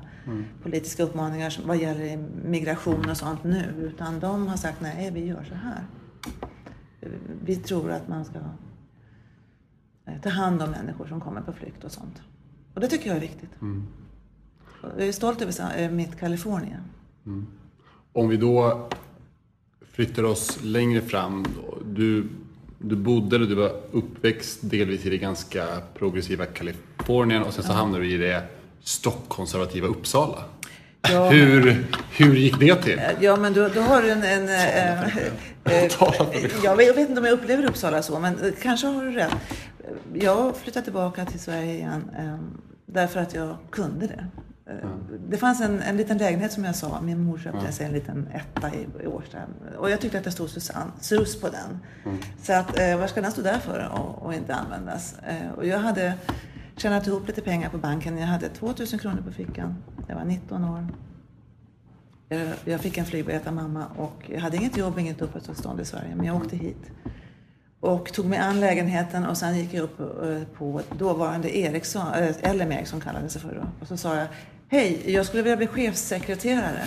[0.64, 5.26] politiska uppmaningar som- vad gäller migration och sånt nu, utan de har sagt nej, vi
[5.26, 5.84] gör så här.
[7.02, 7.10] Eh,
[7.46, 8.40] Vi tror att man ska
[10.06, 12.22] eh, ta hand om människor som kommer på flykt och sånt.
[12.74, 13.50] Och det tycker jag är viktigt.
[14.82, 16.82] Och Jag är stolt över mitt Kalifornien.
[18.14, 18.90] Om vi då
[19.92, 21.46] flyttar oss längre fram.
[21.86, 22.30] Du,
[22.86, 25.68] du bodde eller du var uppväxt delvis i det ganska
[25.98, 28.44] progressiva Kalifornien och sen så hamnade du i det
[28.84, 30.44] stockkonservativa Uppsala.
[31.12, 31.30] Ja.
[31.30, 33.02] Hur, hur gick det till?
[33.20, 34.24] Ja, men då, då har du en...
[34.24, 34.46] en
[35.64, 36.52] dig själv.
[36.64, 39.12] jag, vet, jag vet inte om jag upplever Uppsala så, men eh, kanske har du
[39.12, 39.36] rätt.
[40.14, 42.38] Jag flyttade tillbaka till Sverige igen eh,
[42.86, 44.26] därför att jag kunde det.
[44.66, 44.90] Eh,
[45.30, 48.28] Det fanns en, en liten lägenhet som jag sa, min mor köpte sig en liten
[48.34, 49.38] etta i, i Årsta.
[49.78, 51.80] Och jag tyckte att det stod Susanne, sus på den.
[52.44, 55.16] Så att, eh, vad ska den stå där för och, och inte användas?
[55.28, 56.14] Eh, och jag hade
[56.78, 58.18] tjänat ihop lite pengar på banken.
[58.18, 59.76] Jag hade 2000 kronor på fickan.
[60.08, 60.88] Jag var 19 år.
[62.30, 65.86] Eh, Jag fick en flygbiljett av mamma och jag hade inget jobb, inget uppehållstillstånd i
[65.86, 66.92] Sverige, men jag åkte hit.
[67.80, 72.06] Och tog mig an lägenheten och sen gick jag upp eh, på dåvarande Ericsson,
[72.54, 73.68] LM Ericsson kallades det för då.
[73.82, 74.28] Och så sa jag,
[74.74, 76.84] hej, jag skulle vilja bli chefssekreterare.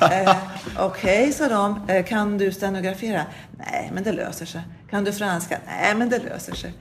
[0.24, 0.36] eh,
[0.78, 3.22] Okej, sa de, eh, kan du stenografera?
[3.58, 4.60] Nej, men det löser sig.
[4.90, 5.58] Kan du franska?
[5.66, 6.72] Nej, men det löser sig.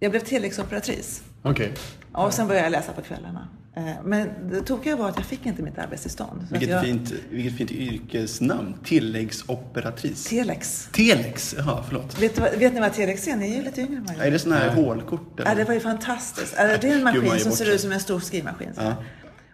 [0.00, 1.22] Jag blev tilläggsoperatrice.
[1.42, 1.72] Okej.
[2.12, 3.48] Ja, och sen började jag läsa på kvällarna.
[3.76, 6.46] Eh, Men det tokiga var att jag fick inte mitt arbetstillstånd.
[6.50, 8.74] Vilket, jag, fint, vilket fint yrkesnamn.
[8.84, 10.24] Tilläggsoperatrice.
[10.28, 10.88] Telex.
[10.92, 12.18] Telex, jaha förlåt.
[12.22, 13.36] Vet, vet ni vad Telex är?
[13.36, 15.40] Ni är ju lite yngre än vad jag Är det sådana här hålkort?
[15.40, 15.50] eller?
[15.50, 16.54] Ja, det var ju fantastiskt.
[16.58, 18.70] Ja, Det är en maskin som ser ut som en stor skrivmaskin.
[18.76, 18.94] Ja.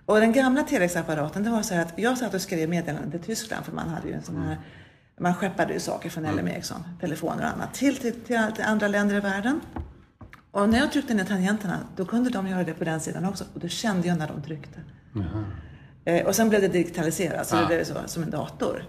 [0.08, 3.20] Och den gamla telexapparaten, det var så här att jag satt och skrev meddelanden till
[3.20, 4.56] Tyskland för man hade ju en sån här
[5.20, 9.16] man skeppade ju saker från LM Ericsson, telefoner och annat, till, till, till, andra länder
[9.16, 9.60] i världen.
[10.50, 13.44] Och när jag tryckte ner tangenterna, då kunde de göra det på den sidan också.
[13.54, 14.80] Och då kände jag när de tryckte.
[16.04, 18.84] Eh, och sen blev det digitaliserat, så det blev så, som en dator.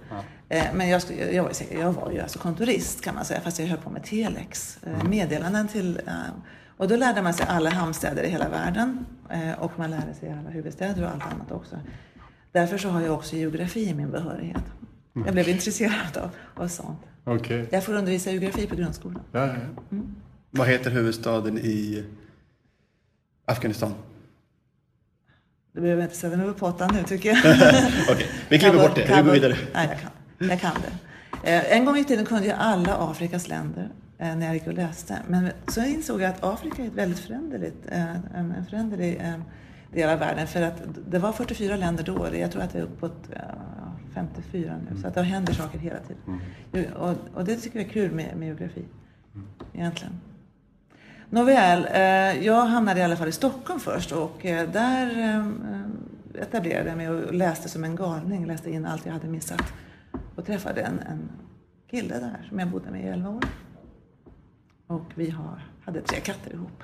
[0.50, 3.42] Eh, men jag, skulle- jag, var, ju jag var ju alltså kontorist kan man säga,
[3.42, 4.80] fast jag höll på med telex.
[4.84, 6.02] Eh, meddelanden till...
[6.80, 9.06] Och då lärde man sig alla hamnstäder i hela världen.
[9.30, 11.76] Eh, och man lärde sig alla huvudstäder och allt annat också.
[12.52, 14.64] Därför så har jag också geografi i min behörighet.
[15.26, 16.30] Jag blev intresserad av,
[16.64, 17.00] av sånt.
[17.24, 17.68] Okej.
[17.72, 19.22] Jag får undervisa i geografi på grundskolan.
[19.32, 19.54] Ja, ja,
[19.90, 19.98] ja.
[20.52, 22.04] Vad heter huvudstaden i
[23.46, 23.94] Afghanistan?
[25.74, 27.38] Du behöver inte ställa mig på pottan nu tycker jag.
[28.12, 29.16] Okej, vi klipper bort det.
[29.16, 29.58] Vi går vidare.
[29.74, 30.50] Nej, jag kan.
[30.50, 30.72] Jag kan
[31.44, 31.52] det.
[31.56, 33.90] Eh, En gång i tiden kunde jag alla Afrikas länder
[34.20, 35.20] när jag gick och läste.
[35.28, 39.40] Men så insåg jag att Afrika är ett väldigt föränderligt, eh, en föränderlig eh,
[39.94, 40.48] del av världen.
[40.48, 42.18] För att det var 44 länder då.
[42.18, 43.42] och Jag tror att det är uppåt ja,
[44.14, 45.02] 54 nu.
[45.02, 46.42] Så att det händer saker hela tiden.
[46.74, 48.86] Jo, Och, och det tycker jag är kul med, med geografi.
[49.74, 50.20] Egentligen.
[51.30, 56.90] Nåväl, eh, jag hamnade i alla fall i Stockholm först och eh, där eh, etablerade
[56.90, 59.74] jag mig och läste som en galning, läste in allt jag hade missat.
[60.36, 61.30] Och träffade en, en
[61.92, 63.44] kille där som jag bodde med i 11 år.
[64.90, 66.84] Och vi har, hade tre katter ihop,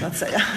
[0.00, 0.38] så att säga.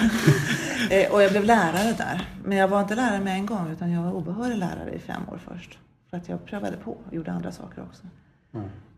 [0.90, 2.28] Eh, och jag blev lärare där.
[2.44, 5.28] Men jag var inte lärare med en gång utan jag var obehörig lärare i fem
[5.28, 5.78] år först.
[6.10, 8.02] För att jag prövade på och gjorde andra saker också.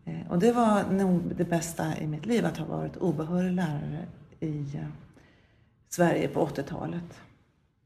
[0.05, 4.05] Eh, Och det var nog det bästa i mitt liv, att ha varit obehörig lärare
[4.39, 4.87] i eh,
[5.89, 7.19] Sverige på 80-talet.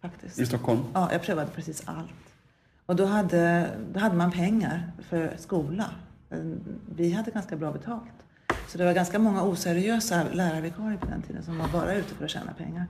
[0.02, 0.40] Faktiskt.
[0.40, 0.80] I Stockholm?
[0.94, 2.36] Ja, jag prövade precis allt.
[2.86, 5.86] Och då hade, då hade man pengar för skola.
[6.96, 8.23] Vi hade ganska bra betalt.
[8.68, 12.26] Så det var ganska många oseriösa lärarvikarier på den tiden som var bara ute för
[12.26, 12.88] att tjäna pengar.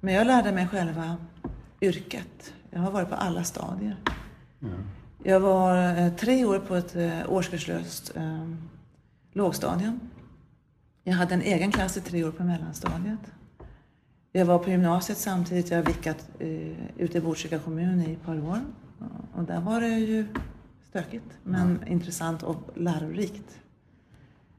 [0.00, 1.16] Men jag lärde mig själva
[1.80, 2.52] yrket.
[2.70, 3.96] Jag har varit på alla stadier.
[5.22, 8.48] Jag var eh, tre år på ett eh, årskurslöst eh,
[9.32, 10.00] lågstadium.
[11.04, 13.32] Jag hade en egen klass i tre år på mellanstadiet.
[14.32, 15.70] Jag var på gymnasiet samtidigt.
[15.70, 18.60] Jag har vickat eh, ute i Botkyrka kommun i ett par år.
[19.34, 20.26] Och där var det ju
[20.88, 23.58] stökigt, men intressant och lärorikt.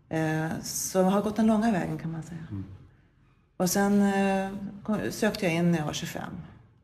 [0.09, 2.47] Eh, så jag har gått den långa vägen kan man säga.
[3.57, 4.49] Och sen eh,
[4.83, 6.23] kom, sökte jag in när jag var 25,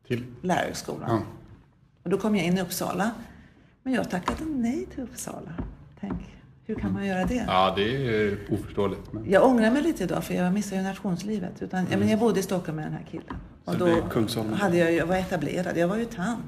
[0.06, 0.24] Till?
[0.42, 1.10] lärarhögskolan.
[1.10, 1.20] Ja.
[2.02, 3.10] Och då kom jag in i Uppsala.
[3.82, 5.52] Men jag tackade nej till Uppsala.
[6.00, 7.44] Tänk, hur kan man göra det?
[7.46, 9.12] Ja, det är oförståeligt.
[9.12, 9.30] Men...
[9.30, 11.62] Jag ångrar mig lite idag för jag missade ju nationslivet.
[11.62, 13.36] Utan, ja, men jag bodde i Stockholm med den här killen.
[13.64, 15.76] Och Så då det hade jag, jag var etablerad.
[15.76, 16.42] Jag var ju tant.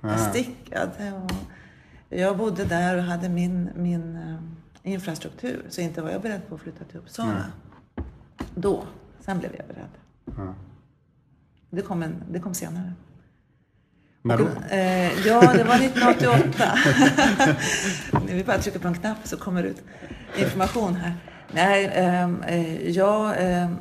[0.00, 0.18] Jag Ah.
[0.18, 1.32] stickade och
[2.18, 4.36] jag bodde där och hade min, min eh,
[4.86, 5.62] infrastruktur.
[5.68, 7.46] Så inte var jag beredd på att flytta till Uppsala.
[8.54, 8.84] Då.
[9.20, 9.90] Sen blev jag beredd.
[10.24, 10.54] Ja.
[11.70, 12.92] Det kom, en, det kom senare.
[14.22, 14.46] När då?
[14.70, 16.78] Eh, ja, det var 1988.
[18.26, 19.82] Vi bara trycker på en knapp så kommer det ut
[20.36, 21.14] information här.
[21.52, 23.76] Nej, ehm, eh, jag ehm,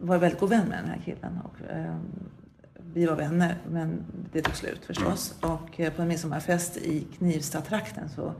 [0.00, 1.40] var väldigt god vän med den här killen.
[1.44, 2.00] Och, ehm,
[2.94, 5.34] vi var vänner, men det tog slut förstås.
[5.40, 8.34] Och eh, på en midsommarfest i Knivsta-trakten så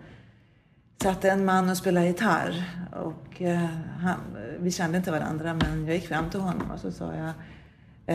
[1.02, 2.64] satt en man och spelade gitarr.
[2.92, 3.64] Och, eh,
[4.00, 4.16] han,
[4.60, 7.32] vi kände inte varandra, men jag gick fram till honom och så sa jag,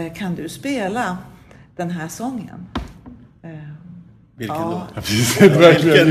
[0.05, 1.17] eh, kan du spela
[1.75, 2.67] den här sången?
[3.41, 3.49] Eh,
[4.35, 4.87] Vilken Ja.
[4.95, 5.01] då?
[5.59, 6.05] Verkligen,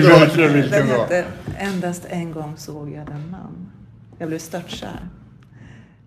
[0.52, 1.02] vilken den bra.
[1.02, 1.24] hette
[1.58, 3.70] Endast en gång såg jag den man.
[4.18, 5.00] Jag blev störtkär.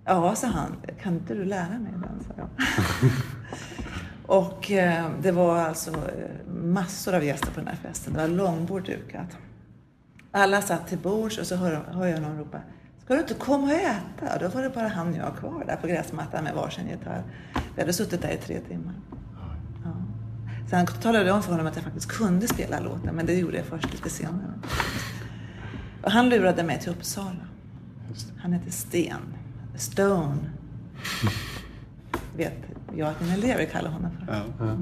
[0.05, 0.75] Ja, sa han.
[1.01, 2.23] Kan inte du lära mig den?
[2.27, 2.49] sa jag.
[4.25, 5.95] Och eh, det var alltså
[6.63, 8.13] massor av gäster på den här festen.
[8.13, 9.37] Det var långbord dukat.
[10.35, 12.61] Alla satt till bords och så hör, hör jag någon ropa
[13.05, 14.39] Ska du inte komma och äta?
[14.39, 17.23] Då var det bara han och jag kvar där på gräsmattan med varsin gitarr.
[17.75, 18.93] Vi hade suttit där i tre timmar.
[19.83, 19.91] Ja.
[20.69, 23.57] Sen talade jag om för honom att jag faktiskt kunde spela låten, men det gjorde
[23.57, 24.53] jag först lite senare.
[26.03, 27.47] Och han lurade mig till Uppsala.
[28.37, 29.35] Han heter Sten.
[29.75, 30.39] Stone.
[32.37, 32.53] Vet
[32.95, 34.33] jag att mina elever kallar honom för.
[34.33, 34.43] Ja.
[34.59, 34.77] Ja.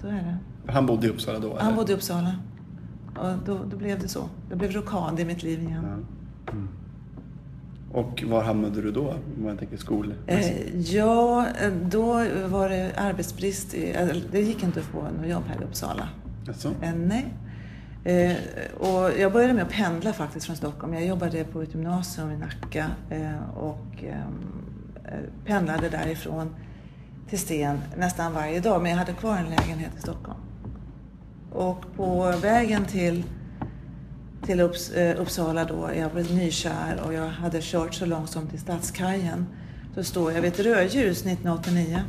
[0.00, 0.72] Så är det.
[0.72, 1.56] Han bodde i Uppsala då?
[1.58, 1.76] Han eller?
[1.76, 2.36] bodde i Uppsala.
[3.16, 4.28] Och då, då blev det så.
[4.48, 6.04] Det blev rokad i mitt liv igen.
[6.46, 6.52] Ja.
[7.92, 9.14] Och var hamnade du då?
[9.38, 10.14] Om jag tänker skol...
[10.26, 12.06] Eh, ja, eh, då
[12.46, 13.74] var det arbetsbrist.
[13.74, 13.96] I,
[14.32, 16.08] det gick inte att få något jobb här i Uppsala.
[16.48, 16.74] Alltså?
[16.82, 17.26] Eh, nej.
[18.04, 18.36] Eh,
[18.78, 20.94] och jag började med att pendla faktiskt från Stockholm.
[20.94, 22.86] Jag jobbade på ett gymnasium i Nacka
[23.56, 24.04] och
[25.44, 26.54] pendlade därifrån
[27.28, 28.82] till Sten nästan varje dag.
[28.82, 30.40] Men jag hade kvar en lägenhet i Stockholm.
[31.54, 33.24] Och på vägen till,
[34.46, 38.46] till Upps, eh, Uppsala då, jag var nykär och jag hade kört så långt som
[38.46, 39.46] till Stadskajen.
[39.94, 42.00] Då står jag vid ett rödljus 1989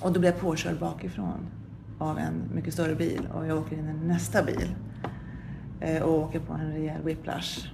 [0.00, 1.46] och då blir jag påkörd bakifrån
[1.98, 4.74] av en mycket större bil och jag åker in i nästa bil
[5.80, 7.68] eh, och åker på en rejäl whiplash.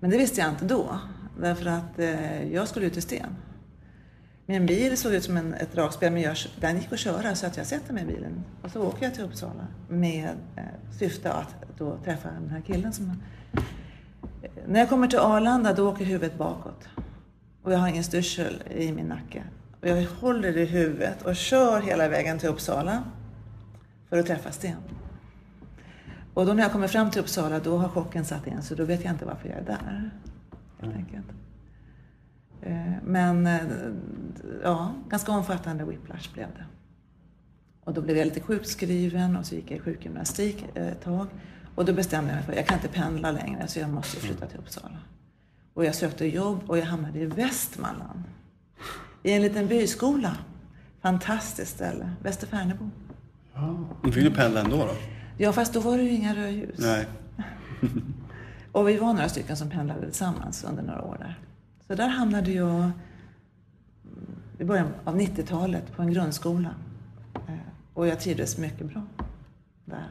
[0.00, 0.98] Men det visste jag inte då,
[1.40, 3.36] därför att eh, jag skulle ut i Sten.
[4.50, 7.46] Min bil såg ut som en, ett dragspel, men jag, den gick att köra så
[7.46, 10.64] att jag sätter mig i bilen och så åker jag till Uppsala med eh,
[10.98, 12.92] syfte att då träffa den här killen.
[12.92, 13.22] Som,
[14.66, 16.88] när jag kommer till Arlanda då åker huvudet bakåt
[17.62, 19.42] och jag har ingen styrsel i min nacke.
[19.80, 23.04] Och jag håller i huvudet och kör hela vägen till Uppsala
[24.08, 24.76] för att träffa Sten.
[26.34, 28.84] Och då när jag kommer fram till Uppsala då har chocken satt in så då
[28.84, 30.10] vet jag inte varför jag är där.
[30.80, 31.39] Helt enkelt.
[32.62, 33.60] Eh, Men eh,
[34.62, 36.64] ja, ganska omfattande whiplash blev det.
[37.84, 41.26] Och då blev jag lite sjukskriven och så gick jag i sjukgymnastik eh, ett tag.
[41.74, 44.20] Och då bestämde jag mig för att jag kan inte pendla längre så jag måste
[44.20, 44.98] flytta till Uppsala.
[45.74, 48.22] Och jag sökte jobb och jag hamnade i Västmanland.
[49.22, 50.36] I en liten byskola.
[51.02, 52.10] Fantastiskt ställe.
[52.22, 52.90] Västerfärnebo.
[54.02, 54.96] Du fick du pendla ändå då?
[55.38, 56.78] Ja, fast då var det ju inga rödljus.
[56.78, 57.06] Nej.
[58.72, 61.38] Och vi var några stycken som pendlade tillsammans under några år där.
[61.90, 62.92] Så där hamnade jag mm,
[64.58, 66.74] i början av 90-talet på en grundskola.
[67.34, 67.54] Eh,
[67.94, 69.02] Och jag trivdes mycket bra
[69.84, 70.06] där.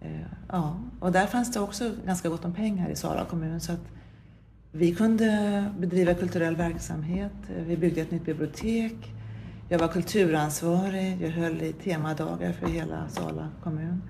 [0.00, 3.72] Eh, Ja, och där fanns det också ganska gott om pengar i Sala kommun så
[3.72, 3.92] att
[4.72, 7.32] vi kunde bedriva kulturell verksamhet.
[7.66, 9.12] Vi byggde ett nytt bibliotek.
[9.68, 11.22] Jag var kulturansvarig.
[11.22, 14.02] Jag höll i temadagar för hela Sala kommun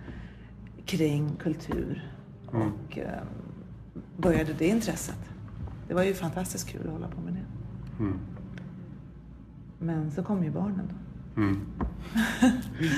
[0.87, 2.11] kring kultur
[2.47, 3.23] och eh,
[4.17, 5.34] började det intresset.
[5.89, 7.45] Det var ju fantastiskt kul att hålla på med det.
[8.03, 8.19] Mm.
[9.79, 11.41] Men så kom ju barnen då.
[11.41, 11.61] Mm.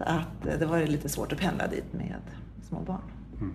[0.00, 2.20] Så att eh, det var lite svårt att pendla dit med
[2.68, 3.00] små barn.
[3.40, 3.54] Mm.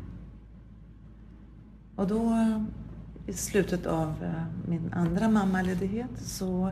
[1.95, 2.61] Och då eh,
[3.27, 6.71] i slutet av eh, min andra mammaledighet så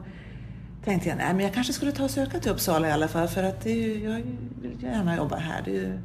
[0.84, 3.28] tänkte jag nej men jag kanske skulle ta och söka till Uppsala i alla fall
[3.28, 4.22] för att det är ju, jag
[4.62, 5.62] vill gärna jobba här.
[5.66, 6.00] Det ju,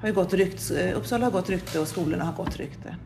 [0.00, 2.96] har ju gott rykte, Uppsala har gott rykte och skolorna har gott rykte.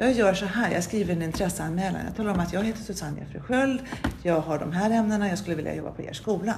[0.00, 2.00] Jag gör så här, jag skriver en intresseanmälan.
[2.06, 3.80] Jag talar om att jag heter Susanne Jeffrey Sköld,
[4.22, 6.54] jag har de här ämnena, jag skulle vilja jobba på er skola.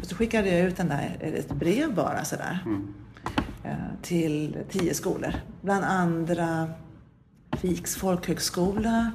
[0.00, 2.58] Och så skickade jag ut den där, ett brev bara sådär.
[3.64, 5.34] eh, Till tio skolor.
[5.62, 6.68] Bland andra
[7.62, 9.10] Viks folkhögskola,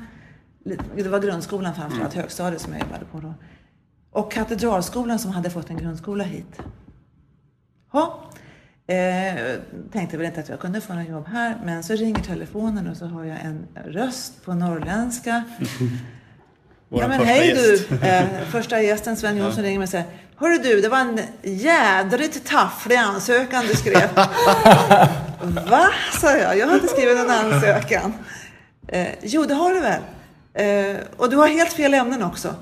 [0.96, 3.34] det var grundskolan framförallt, högstadiet som jag jobbade på då.
[4.12, 6.60] Och Katedralskolan som hade fått en grundskola hit.
[7.94, 8.29] Ja,
[8.96, 9.60] eh,
[9.92, 12.98] tänkte väl inte att jag kunde få något jobb här, men så ringer telefonen och
[12.98, 15.44] så har jag en röst på norrländska.
[16.92, 17.90] Ja men hej gäst.
[17.90, 18.08] du!
[18.08, 22.46] Eh, första gästen Sven Jonsson ringer mig och säger Hörru du, det var en jädrigt
[22.48, 24.10] tafflig ansökan du skrev.
[25.70, 25.90] Va?
[26.22, 26.58] sa jag.
[26.58, 28.14] Jag har inte skrivit någon ansökan.
[28.88, 30.02] Eh, jo, det har du väl?
[30.54, 32.56] Eh, och du har helt fel ämnen också.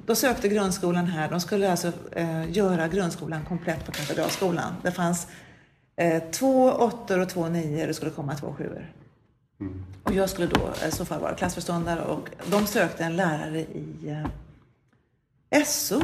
[0.00, 1.28] Eh, då sökte grundskolan här.
[1.28, 4.74] De skulle alltså eh, göra grundskolan komplett på Katedralskolan.
[4.82, 5.26] Det fanns
[5.96, 7.86] eh, två åttor och två nior.
[7.86, 8.92] Det skulle komma två sjuor.
[10.04, 14.18] Och jag skulle då i så fall vara klassförståndare och de sökte en lärare i
[15.50, 16.02] eh, SO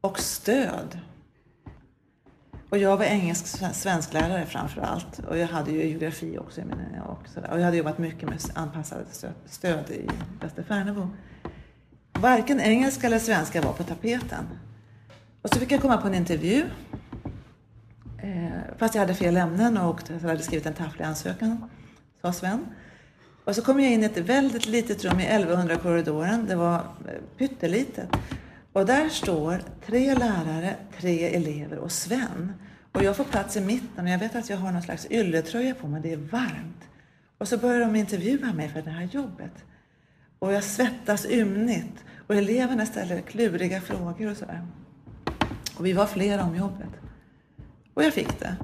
[0.00, 0.98] och stöd.
[2.70, 6.60] Och jag var engelsk svensklärare framför allt och jag hade ju geografi också.
[7.06, 7.50] Och, sådär.
[7.50, 10.08] och jag hade jobbat mycket med anpassade stöd, stöd i
[10.40, 11.08] Västerfärnebo.
[12.12, 14.48] Varken engelska eller svenska var på tapeten.
[15.42, 16.64] Och så fick jag komma på en intervju.
[18.22, 21.70] Eh, fast jag hade fel ämnen och hade skrivit en tafflig ansökan,
[22.22, 22.66] sa Sven.
[23.44, 26.46] Och så kom jag in i ett väldigt litet rum i 1100-korridoren.
[26.48, 28.08] Det var eh, pyttelitet.
[28.72, 32.52] Och där står tre lärare, tre elever och Sven.
[32.92, 35.74] Och jag får plats i mitten och jag vet att jag har någon slags ylletröja
[35.74, 36.00] på mig.
[36.02, 36.88] Det är varmt.
[37.38, 39.64] Och så börjar de intervjua mig för det här jobbet.
[40.40, 42.04] Och jag svettas ymnigt.
[42.26, 44.66] Och eleverna ställer kluriga frågor och sådär.
[45.76, 46.90] Och vi var flera om jobbet.
[47.94, 48.56] Och jag fick det.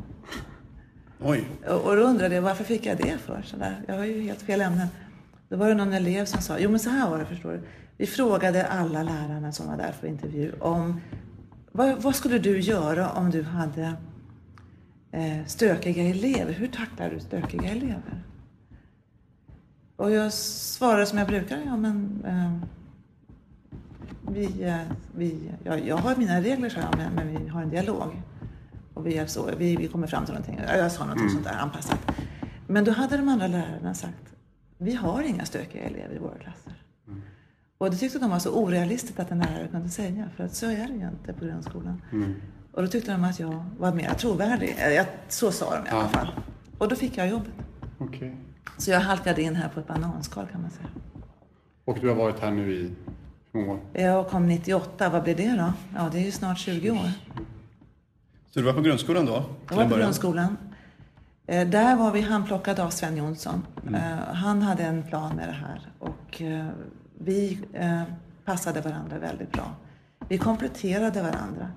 [1.21, 1.45] Oj.
[1.69, 3.43] Och, och då undrade jag varför fick jag det för?
[3.43, 4.89] Så där, jag har ju helt fel ämnen.
[5.49, 7.61] Då var det någon elev som sa, jo men så här var det förstår du.
[7.97, 11.01] Vi frågade alla lärarna som var där för intervju om
[11.73, 13.93] vad, vad skulle du göra om du hade
[15.13, 16.53] eh, stökiga elever?
[16.53, 18.23] Hur tacklar du stökiga elever?
[19.97, 22.69] Och jag svarade som jag brukar, ja men eh,
[24.33, 24.81] vi, eh,
[25.17, 28.23] vi, ja, jag har mina regler, sa jag, men, men vi har en dialog.
[28.95, 30.61] Och vi, är så, vi, vi kommer fram till någonting.
[30.69, 31.99] Ja, Jag sa någonting sånt där anpassat.
[32.67, 34.35] Men då hade de andra lärarna sagt,
[34.79, 36.73] vi har inga stökiga elever i våra klasser.
[37.79, 40.67] Och det tyckte de var så orealistiskt att en lärare kunde säga, för att så
[40.67, 42.03] är det ju inte på grundskolan.
[42.73, 44.77] Och då tyckte de att jag var mer trovärdig.
[44.79, 46.29] Eh, jag- Så sa de i alla fall.
[46.79, 47.53] Och då fick jag jobbet.
[47.99, 48.37] Okej.
[48.79, 50.89] Så jag halkade in här på ett bananskal kan man säga.
[51.85, 52.95] Och du har varit här nu i
[53.53, 53.81] hur många år?
[53.93, 55.73] Jag kom 98, vad blir det då?
[55.97, 57.11] Ja, det är ju snart 20 år.
[58.51, 59.33] Så du var på grundskolan då?
[59.69, 60.01] Jag var på början?
[60.01, 60.57] grundskolan.
[61.47, 63.67] Eh, Där var vi handplockade av Sven Jonsson.
[63.95, 66.67] Eh, Han hade en plan med det här och eh,
[67.19, 67.59] vi
[68.45, 69.71] passade varandra väldigt bra.
[70.29, 71.71] Vi kompletterade varandra.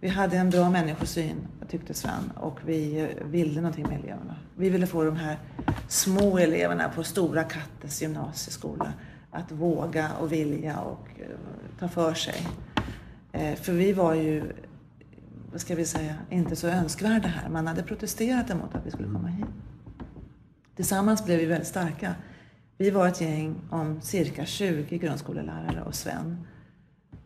[0.00, 4.36] Vi hade en bra människosyn, tyckte Sven, och vi eh, ville någonting med eleverna.
[4.56, 5.38] Vi ville få de här
[5.88, 8.92] små eleverna på Stora Kattes gymnasieskola
[9.30, 11.26] att våga och vilja och eh,
[11.78, 12.46] ta för sig.
[13.32, 14.42] Eh, för vi var ju
[15.52, 17.48] vad ska vi säga, inte så önskvärda här.
[17.48, 19.46] Man hade protesterat emot att vi skulle komma hit.
[20.76, 22.14] Tillsammans blev vi väldigt starka.
[22.76, 26.46] Vi var ett gäng om cirka 20 grundskolelärare och Sven.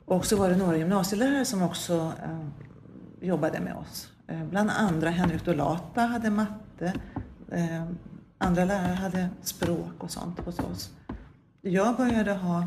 [0.04, 2.48] Och så var det några gymnasielärare som också eh,
[3.28, 4.08] jobbade med oss.
[4.26, 6.92] Eh, bland andra Henrik Dolata hade matte.
[7.50, 7.84] Eh,
[8.38, 10.90] andra lärare hade språk och sånt hos oss.
[11.60, 12.66] Jag började ha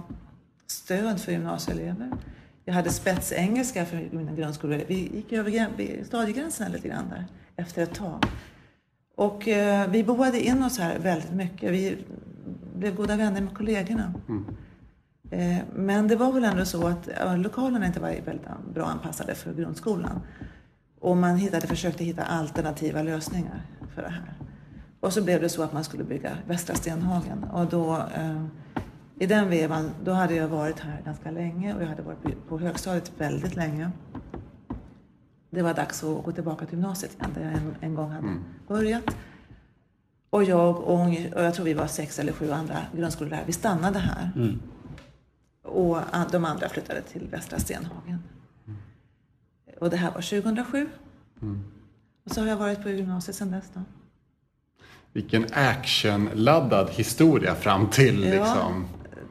[0.67, 2.11] stöd för gymnasieelever.
[2.65, 4.83] Jag hade spetsengelska för mina grundskolor.
[4.87, 8.25] Vi gick över stadiegränsen stadiegränserna lite grann där efter ett tag.
[9.15, 11.71] Och eh, vi boade in oss här väldigt mycket.
[11.71, 11.97] Vi
[12.75, 14.13] blev goda vänner med kollegorna.
[14.29, 14.45] Mm
[15.75, 20.21] men det var väl ändå så att lokalerna inte var väldigt bra anpassade för grundskolan.
[20.99, 23.61] Och man hittade, försökte hitta alternativa lösningar
[23.95, 24.33] för det här.
[24.99, 27.43] Och så blev det så att man skulle bygga Västra Stenhagen.
[27.43, 28.45] Och då, eh,
[29.19, 32.59] i den vevan, då hade jag varit här ganska länge och jag hade varit på-
[32.59, 33.91] högstadiet väldigt länge.
[35.49, 38.27] Det var dags att gå tillbaka till gymnasiet igen, där jag en, en gång hade
[38.67, 39.03] börjat.
[40.29, 41.01] Och jag och,
[41.35, 44.31] och jag tror vi var sex eller sju andra grundskolelärare, vi stannade här.
[45.65, 45.97] Och
[46.31, 48.23] de andra flyttade till Västra Stenhagen.
[49.79, 50.89] Och det här var 2007.
[52.25, 53.81] Och så har jag varit på gymnasiet sedan dess då.
[55.13, 58.87] Vilken actionladdad historia fram till liksom.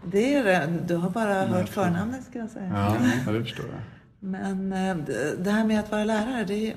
[0.07, 0.79] det är det.
[0.87, 2.69] Du har bara hört förnamnet ska jag säga.
[2.75, 3.81] Ja, ja, det förstår jag.
[4.21, 6.77] Men eh, det- det här med att vara lärare, det, är-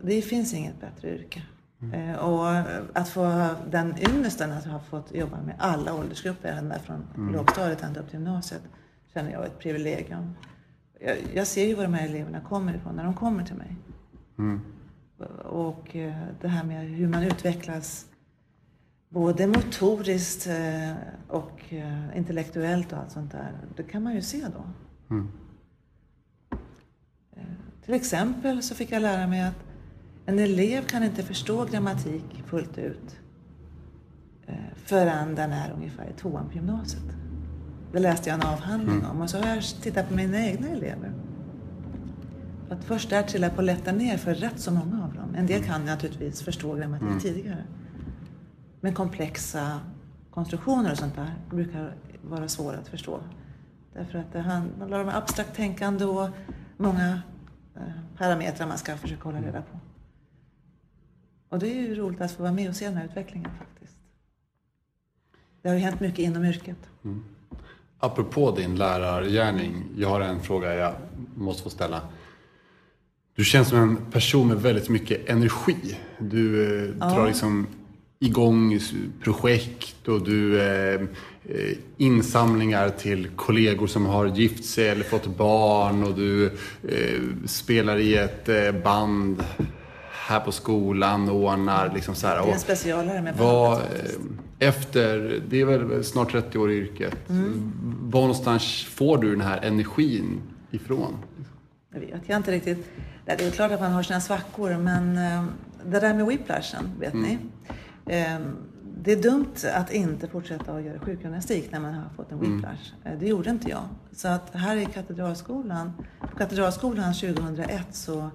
[0.00, 1.42] det finns inget bättre yrke.
[1.92, 2.48] Eh, Och
[2.94, 8.00] att få den ynnesten att ha fått jobba med alla åldersgrupper, ända från lågstadiet ända
[8.00, 8.62] upp till gymnasiet,
[9.14, 10.34] känner jag är ett privilegium.
[11.00, 13.76] Jag, jag ser ju var de här eleverna kommer ifrån när de kommer till mig.
[15.44, 18.06] Och eh, det här med hur man utvecklas
[19.08, 20.92] både motoriskt eh,
[21.28, 21.60] och
[22.14, 24.64] intellektuellt och allt sånt där, det kan man ju se då.
[27.36, 27.42] Eh,
[27.84, 29.54] Till exempel så fick jag lära mig att
[30.28, 33.16] en elev kan inte förstå grammatik fullt ut
[34.46, 37.04] eh, förrän den är ungefär i tvåan på gymnasiet.
[37.92, 41.12] Det läste jag en avhandling om och så har jag tittat på mina egna elever.
[42.70, 45.34] Att först där trillar polletten ner för rätt så många av dem.
[45.34, 47.64] En del kan naturligtvis förstå grammatik tidigare.
[48.80, 49.80] Men komplexa
[50.30, 53.20] konstruktioner och sånt där brukar vara svåra att förstå.
[53.94, 56.28] Därför att det handlar om abstrakt tänkande och
[56.76, 57.22] många
[57.76, 57.82] eh,
[58.18, 59.78] parametrar man ska försöka hålla reda på.
[61.48, 63.98] Och det är ju roligt att få vara med och se den här utvecklingen faktiskt.
[65.62, 66.76] Det har ju hänt mycket inom yrket.
[67.98, 70.94] Apropå din lärargärning, jag har en fråga jag
[71.34, 72.00] måste få ställa.
[73.34, 75.98] Du känns som en person med väldigt mycket energi.
[76.18, 77.66] Du eh, drar liksom
[78.20, 78.80] igång
[79.22, 81.00] projekt och du eh,
[81.44, 86.46] eh, insamlingar till kollegor som har gift sig eller fått barn och du
[86.88, 89.44] eh, spelar i ett eh, band
[90.28, 92.42] här på skolan och ordnar liksom så här.
[92.42, 94.18] Det är en specialare med faktiskt.
[94.58, 97.30] eh, efter, det är väl snart 30 år i yrket.
[97.30, 97.72] Mm.
[98.02, 101.16] Var någonstans får du den här energin ifrån?
[101.92, 102.86] Det vet jag inte riktigt.
[103.24, 105.44] Det är klart att man har sina svackor, men eh,
[105.86, 107.38] det där med whiplashen, vet ni.
[108.06, 108.38] Eh,
[109.02, 112.92] Det är dumt att inte fortsätta att göra sjukgymnastik när man har fått en whiplash.
[113.04, 113.82] Eh, Det gjorde inte jag.
[114.12, 118.30] Så att här i Katedralskolan, på Katedralskolan 2001 så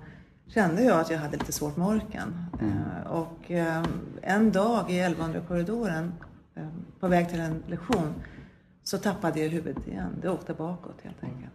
[0.47, 2.45] kände jag att jag hade lite svårt med orken.
[2.61, 3.83] Eh, Och eh,
[4.21, 6.11] en dag i 1100-korridoren,
[6.55, 6.67] eh,
[6.99, 8.13] på väg till en lektion,
[8.83, 10.15] så tappade jag huvudet igen.
[10.21, 11.53] Det åkte bakåt helt enkelt.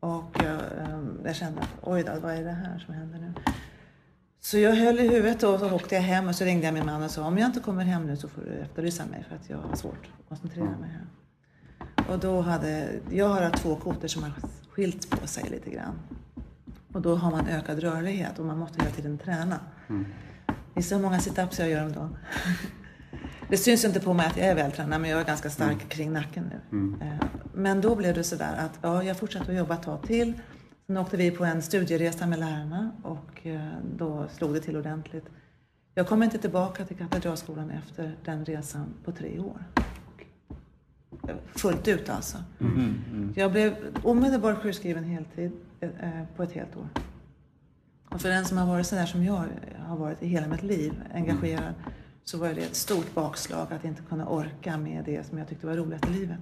[0.00, 0.60] Och jag,
[1.24, 3.32] jag kände att oj då, vad är det här som händer nu?
[4.40, 6.86] Så jag höll i huvudet och så åkte jag hem och så ringde jag min
[6.86, 9.36] man och sa om jag inte kommer hem nu så får du efterlysa mig för
[9.36, 11.06] att jag har svårt att koncentrera mig här.
[12.14, 14.32] Och då hade, jag har två kotor som har
[14.70, 15.94] skilt på sig lite grann.
[16.98, 19.60] Och då har man ökad rörlighet och man måste hela tiden träna.
[20.76, 22.16] Gissa hur många situps jag gör om dagen?
[23.48, 26.12] Det syns inte på mig att jag är vältränad men jag är ganska stark kring
[26.12, 27.06] nacken nu.
[27.06, 30.32] Eh, Men då blev det sådär att ja, jag fortsatte att jobba ett tag till.
[30.86, 33.60] Sen åkte vi på en studieresa med lärarna och eh,
[33.96, 35.26] då slog det till ordentligt.
[35.94, 39.64] Jag kommer inte tillbaka till Katedralskolan efter den resan på tre år.
[41.46, 42.38] Fullt ut alltså.
[43.34, 45.52] Jag blev omedelbart sjukskriven heltid
[46.36, 46.88] på ett helt år.
[48.10, 49.44] Och för den som har varit sådär som jag
[49.78, 51.74] har varit i hela mitt liv, engagerad,
[52.24, 55.66] så var det ett stort bakslag att inte kunna orka med det som jag tyckte
[55.66, 56.38] var roligt i livet.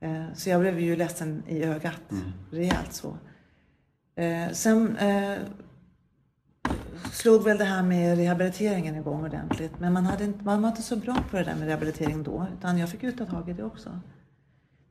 [0.00, 2.02] Eh, Så jag blev ju ledsen i ögat,
[2.50, 3.16] rejält så.
[4.14, 5.38] Eh, Sen eh,
[7.12, 9.80] slog väl det här med rehabiliteringen igång ordentligt.
[9.80, 12.46] Men man, hade inte, man var inte så bra på det där med rehabilitering då,
[12.58, 14.00] utan jag fick ju ta tag i det också.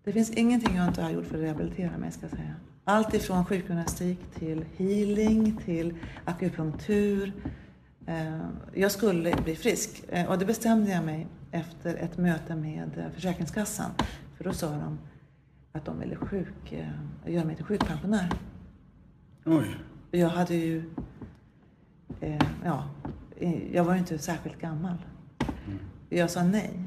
[0.03, 2.55] Det finns ingenting jag inte har gjort för att rehabilitera mig, ska jag säga.
[2.85, 5.93] Allt ifrån sjukgymnastik till healing, till
[6.25, 7.33] akupunktur.
[8.07, 8.39] Eh,
[8.73, 13.09] Jag skulle bli frisk eh, och det bestämde jag mig efter ett möte med eh,
[13.13, 13.91] Försäkringskassan.
[14.37, 14.99] För då sa de
[15.71, 16.73] att de ville sjuk,
[17.25, 18.29] göra mig till sjukpensionär.
[19.45, 19.75] Oj.
[20.11, 20.83] Jag hade ju...
[22.63, 22.83] Ja,
[23.71, 24.97] jag var ju inte särskilt gammal.
[26.09, 26.79] Jag sa nej,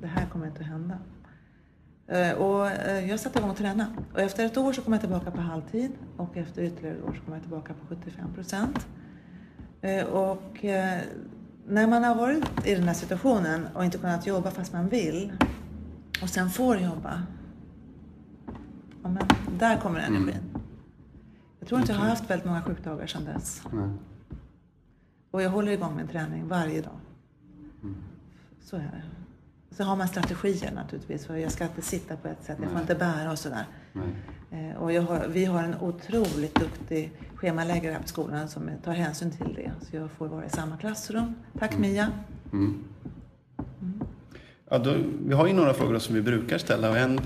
[0.00, 0.98] det här kommer inte att hända.
[2.10, 3.86] Eh, och eh, jag satte igång att träna.
[4.12, 7.14] Och efter ett år så kom jag tillbaka på halvtid och efter ytterligare ett år
[7.14, 8.86] så kom jag tillbaka på 75 procent.
[9.80, 10.64] Eh, och
[11.66, 15.32] när man har varit i den här situationen och inte kunnat jobba fast man vill
[16.22, 17.22] och sen får jobba.
[19.02, 19.22] Ja, men
[19.58, 20.56] där kommer energin.
[21.58, 23.62] Jag tror inte jag har haft väldigt många sjukdagar sedan dess.
[23.72, 23.90] Nej.
[25.30, 27.00] Och jag håller igång min träning varje dag.
[28.60, 29.19] Så är det.
[29.76, 31.26] Så har man strategier naturligtvis.
[31.26, 33.64] För jag ska inte sitta på ett sätt, jag får inte bära och sådär.
[34.50, 39.30] Eh, Och har, vi har en otroligt duktig schemaläggare här på skolan som tar hänsyn
[39.30, 39.72] till det.
[39.90, 41.34] Så jag får vara i samma klassrum.
[41.58, 42.08] Tack Mia.
[44.70, 44.94] Ja, då,
[45.26, 47.20] vi har ju några frågor som vi brukar ställa och en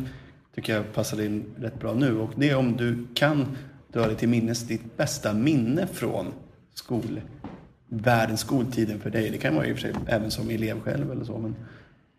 [0.55, 2.19] tycker jag passar in rätt bra nu.
[2.19, 3.57] Och det är om du kan
[3.93, 6.27] dra dig till minnes ditt bästa minne från
[6.75, 9.31] skolvärlden, skoltiden för dig.
[9.31, 11.39] Det kan vara i och för sig även som elev själv eller så.
[11.39, 11.55] Men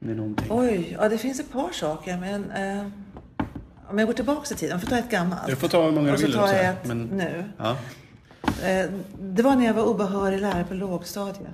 [0.09, 0.47] är någonting.
[0.49, 2.17] Oj, ja det finns ett par saker.
[2.17, 2.85] Men eh,
[3.89, 5.47] om jag går tillbaka i tiden, jag får ta ett gammalt.
[5.47, 6.33] Du får ta hur många och du vill.
[6.33, 7.43] tar så jag här, ett men- nu.
[7.57, 7.77] Ja.
[8.67, 8.89] Eh,
[9.19, 11.47] Det var när jag var obehörig lärare på lågstadiet.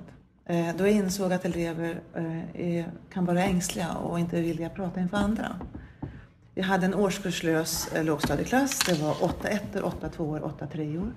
[0.46, 5.00] eh, då jag insåg att elever eh, är, kan vara ängsliga och inte vilja prata
[5.00, 5.56] inför andra.
[6.54, 8.78] Vi hade en årskurslös eh, lågstadieklass.
[8.86, 11.12] Det var åtta ettor, åtta tvåor, åtta treor.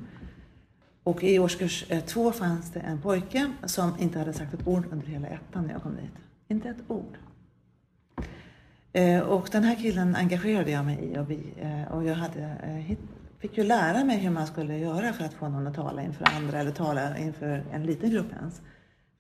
[1.04, 4.86] Och i årskurs eh, två fanns det en pojke som inte hade sagt ett ord
[4.92, 6.12] under hela ettan när jag kom dit.
[6.48, 7.18] Inte ett ord.
[8.96, 12.42] Eh, och den här killen engagerade jag mig i och, vi, eh, och jag hade,
[12.42, 12.98] eh,
[13.40, 16.28] fick ju lära mig hur man skulle göra för att få någon att tala inför
[16.36, 18.62] andra eller tala inför en liten grupp ens.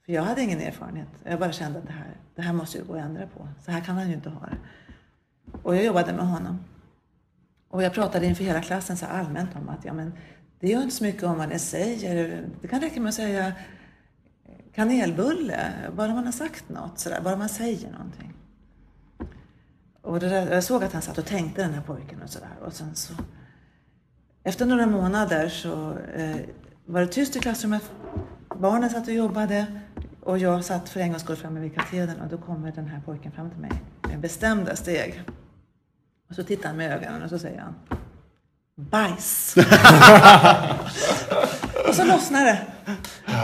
[0.06, 1.08] För jag hade ingen erfarenhet.
[1.24, 3.48] Jag bara kände att det här, det här måste ju gå att ändra på.
[3.66, 4.58] Så här kan han ju inte ha det.
[5.64, 6.60] Och jag jobbade med honom.
[7.70, 10.14] Och jag pratade inför hela klassen så allmänt om att ja, men
[10.60, 12.44] det gör inte så mycket om vad ni säger.
[12.62, 13.54] Det kan räcka med att säga
[14.74, 18.35] kanelbulle, bara man har sagt något, så där, bara man säger någonting.
[20.06, 22.50] Och där, jag såg att han satt och tänkte den här pojken och sådär.
[22.66, 23.14] Och sen så,
[24.44, 26.36] efter några månader så eh,
[26.86, 27.92] var det tyst i klassrummet.
[28.56, 29.66] Barnen satt och jobbade
[30.22, 33.02] och jag satt för en gångs skull framme vid katedern och då kommer den här
[33.06, 35.22] pojken fram till mig med bestämda steg.
[36.30, 37.76] Och så tittar han med ögonen och så säger han
[38.76, 39.56] Bajs!
[41.88, 42.62] och så lossnar det.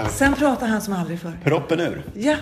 [0.09, 1.39] Sen pratar han som aldrig förr.
[1.43, 2.03] Proppen ur.
[2.13, 2.37] Ja.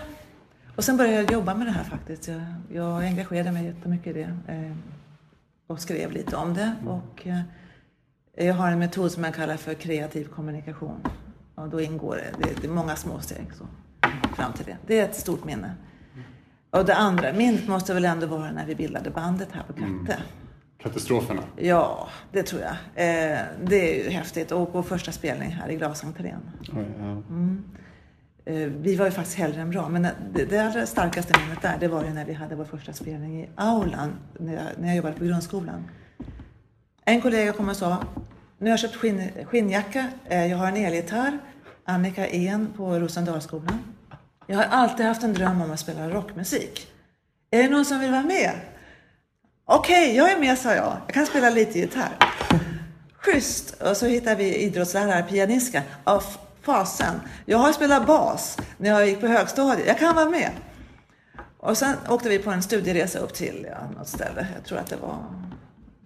[0.80, 2.28] Och sen började jag jobba med det här faktiskt.
[2.28, 2.42] Jag,
[2.74, 4.54] jag engagerade mig jättemycket i det.
[4.54, 4.76] Eh,
[5.68, 6.76] och skrev lite om det.
[6.88, 7.42] Och, eh,
[8.48, 11.04] jag har en metod som jag kallar för kreativ kommunikation.
[11.56, 13.66] Och då ingår det, det, det är många små steg så,
[14.36, 14.78] fram till det.
[14.88, 15.76] Det är ett stort minne.
[16.70, 20.24] Och det andra minnet måste väl ändå vara när vi bildade bandet här på Katte.
[20.78, 21.44] Katastroferna.
[21.56, 22.72] Ja, det tror jag.
[22.72, 24.52] Eh, det är ju häftigt.
[24.52, 26.52] Och vår första spelning här i Glasentrén.
[26.78, 27.18] Eh,
[28.46, 31.78] Eh, vi var ju faktiskt hellre än bra, men det, det allra starkaste minnet där,
[31.80, 34.98] det var ju när vi hade vår första spelning i aulan, när jag, när jag
[34.98, 35.90] jobbade på grundskolan.
[37.06, 37.98] En kollega kom och sa,
[38.58, 41.40] nu har jag köpt skinn, skinnjacka, eh, jag har en elgitarr,
[41.86, 43.80] Annika En på Rosendalsskolan.
[44.48, 46.88] Jag har alltid haft en dröm om att spela rockmusik.
[47.52, 48.52] Är det någon som vill vara med?
[49.66, 50.98] Okej, jag är med, sa jag.
[51.06, 52.18] Jag kan spela lite gitarr.
[53.18, 53.82] Schysst!
[53.82, 55.84] Och så hittade vi idrottslärare, pianistska.
[56.62, 57.22] Fasen.
[57.46, 59.88] Jag har spelat bas när jag gick på högstadiet.
[59.88, 60.52] Jag kan vara med.
[61.60, 64.48] Och sen åkte vi på en studieresa upp till ja, något ställe.
[64.56, 65.18] Jag tror att det var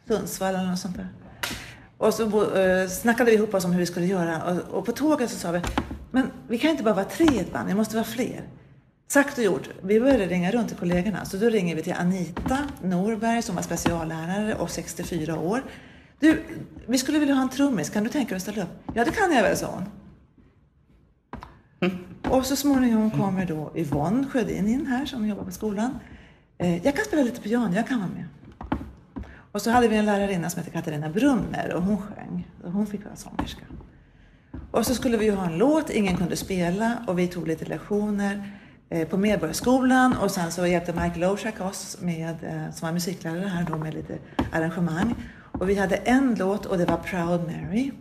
[0.08, 1.08] Sundsvall eller något sånt där.
[1.97, 4.43] Och så eh, snackade vi ihop oss om hur vi skulle göra.
[4.43, 5.62] Och, och på tåget så sa vi,
[6.12, 8.43] men vi kan inte bara vara tre i ett band, vi måste vara fler.
[9.08, 11.26] Sagt och gjort, vi började ringa runt till kollegorna.
[11.26, 15.64] Så då ringer vi till Anita Norberg som var speciallärare och 64 år.
[16.20, 16.43] Du,
[16.88, 18.70] vi skulle vilja ha en trummis, kan du tänka dig att ställa upp?
[18.93, 19.84] Ja, det kan jag väl, sa hon.
[22.29, 25.99] Och så småningom kommer då Yvonne Sjödin in här som jobbar på skolan.
[26.57, 28.25] Eh, jag kan spela lite piano, jag kan vara med.
[29.51, 32.47] Och så hade vi en lärarinna som hette Katarina Brunner och hon sjöng.
[32.63, 33.65] Hon fick vara sångerska.
[34.71, 37.65] Och så skulle vi ju ha en låt, ingen kunde spela och vi tog lite
[37.65, 38.51] lektioner
[38.89, 43.47] eh, på Medborgarskolan och sen så hjälpte Mike Loshak oss med, eh, som var musiklärare
[43.47, 44.17] här då med lite
[44.51, 45.15] arrangemang.
[45.51, 47.91] Och vi hade en låt och det var Proud Mary.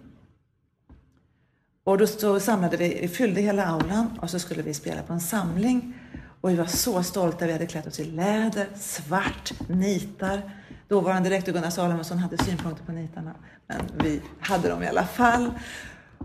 [1.84, 5.12] Och då så samlade vi, vi fyllde hela aulan och så skulle vi spela på
[5.12, 5.94] en samling.
[6.40, 10.42] Och vi var så stolta, vi hade klätt oss i läder, svart, nitar.
[10.88, 13.34] Dåvarande rektor Gunnar Salomonsson hade synpunkter på nitarna,
[13.66, 15.50] men vi hade dem i alla fall.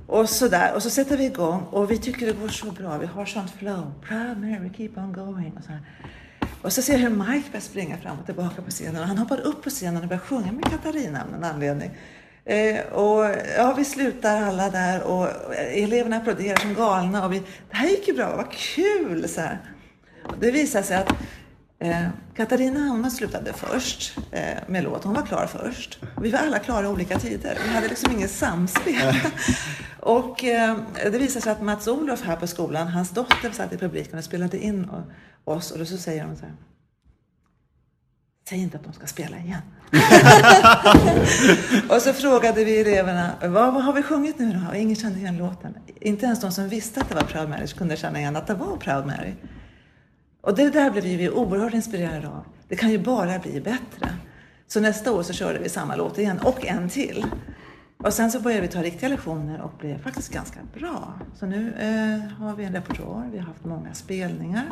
[0.08, 2.98] Och så där, och så sätter vi igång och vi tycker det går så bra,
[2.98, 3.94] vi har sånt flow.
[4.08, 5.54] Proud Mary, keep on going.
[5.58, 5.82] Och så, här.
[6.62, 9.18] och så ser jag hur Mike börjar springa fram och tillbaka på scenen och han
[9.18, 11.92] hoppar upp på scenen och börjar sjunga med Katarina av någon anledning.
[12.48, 13.26] Eh, och
[13.58, 18.08] ja, vi slutar alla där och eleverna applåderar som galna och vi, det här gick
[18.08, 19.30] ju bra, vad kul!
[19.30, 19.58] Så här.
[20.40, 21.14] Det visade sig att
[21.80, 26.00] eh, Katarina hon slutade först eh, med låt, hon var klar först.
[26.22, 29.16] Vi var alla klara i olika tider, vi hade liksom ingen samspel.
[30.00, 33.78] och eh, det visade sig att Mats Olof här på skolan, hans dotter satt i
[33.78, 34.90] publiken och spelade in
[35.44, 36.54] oss och då så säger de så här
[38.50, 39.62] Säg inte att de ska spela igen.
[41.90, 44.70] och så frågade vi eleverna, vad, vad har vi sjungit nu då?
[44.70, 45.78] Och ingen kände igen låten.
[46.00, 48.54] Inte ens de som visste att det var Proud Mary kunde känna igen att det
[48.54, 49.34] var Proud Mary.
[50.42, 52.44] Och det där blev vi oerhört inspirerade av.
[52.68, 54.10] Det kan ju bara bli bättre.
[54.68, 57.26] Så nästa år så körde vi samma låt igen och en till.
[57.98, 61.14] Och sen så började vi ta riktiga lektioner och blev faktiskt ganska bra.
[61.40, 64.66] Så nu eh, har vi en repertoar, vi har haft många spelningar.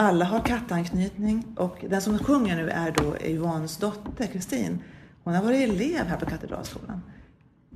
[0.00, 4.78] Alla har kattanknytning och den som sjunger nu är då Yvonnes dotter Kristin.
[5.24, 7.02] Hon har varit elev här på Katedralskolan.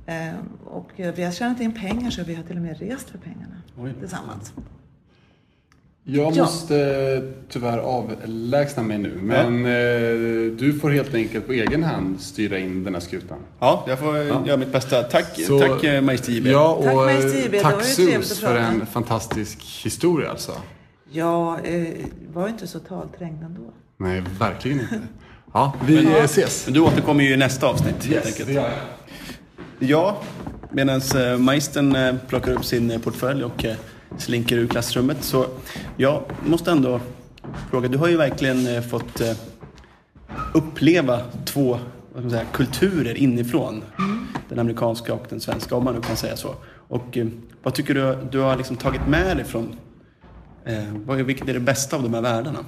[0.05, 0.33] Eh,
[0.65, 3.55] och vi har tjänat in pengar så vi har till och med rest för pengarna
[3.77, 3.93] Oj.
[3.99, 4.53] tillsammans.
[6.03, 6.43] Jag Ja.
[6.43, 12.21] måste eh, tyvärr avlägsna mig nu, men eh, du får helt enkelt på egen hand
[12.21, 13.37] styra in den här skutan.
[13.59, 15.03] Ja, jag får eh, göra mitt bästa.
[15.03, 16.29] Tack, Så- tack eh, Majs.
[16.29, 20.51] Ja, och Tack, tack Sus att för en fantastisk historia alltså.
[21.15, 21.87] Jag eh,
[22.33, 23.61] var ju inte så talträngd ändå.
[23.97, 25.01] Nej, verkligen inte.
[25.53, 26.65] Ja, vi eh, ses.
[26.65, 28.47] Men du återkommer ju i nästa avsnitt helt enkelt.
[28.47, 29.89] det gör jag.
[29.89, 30.17] Ja,
[30.71, 33.75] medan eh, Majsten eh, plockar upp sin eh, portfölj och eh,
[34.17, 35.45] slinker ur klassrummet så
[35.97, 36.99] jag måste ändå
[37.71, 39.31] fråga, du har ju verkligen eh, fått eh,
[40.53, 41.79] uppleva två vad
[42.11, 43.83] ska man säga, kulturer inifrån.
[44.49, 46.55] Den amerikanska och den svenska, om man nu kan säga så.
[46.87, 47.27] Och eh,
[47.63, 49.75] vad tycker du du har liksom tagit med dig från,
[50.65, 52.59] eh, vilket är det bästa av de här världarna?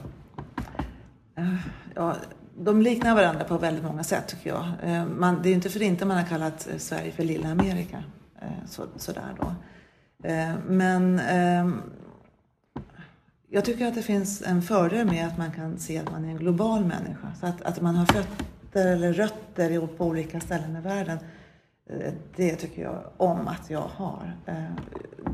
[1.96, 2.16] Ja,
[2.60, 4.66] de liknar varandra på väldigt många sätt tycker jag.
[4.84, 8.04] Eh, man, det är inte för inte man har kallat eh, Sverige för lilla Amerika.
[8.42, 9.56] Eh, så, sådär då.
[10.68, 11.82] Men ehm,
[13.50, 16.30] jag tycker att det finns en fördel med att man kan se att man är
[16.30, 17.34] en global människa.
[17.40, 21.18] Så att, att man har fötter eller rötter på olika ställen i världen.
[22.36, 24.38] Det tycker jag om att jag har.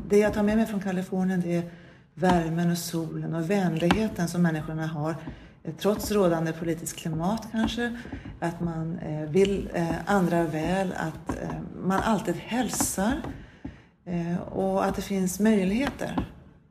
[0.08, 1.70] Det jag tar med mig från Kalifornien det är
[2.14, 5.14] värmen och solen och vänligheten som människorna har.
[5.62, 7.96] Eh, trots rådande politiskt klimat kanske.
[8.40, 10.94] Att man eh, vill eh, andra väl.
[10.96, 11.36] Att
[11.82, 13.22] man alltid hälsar.
[14.50, 16.28] Och att det finns möjligheter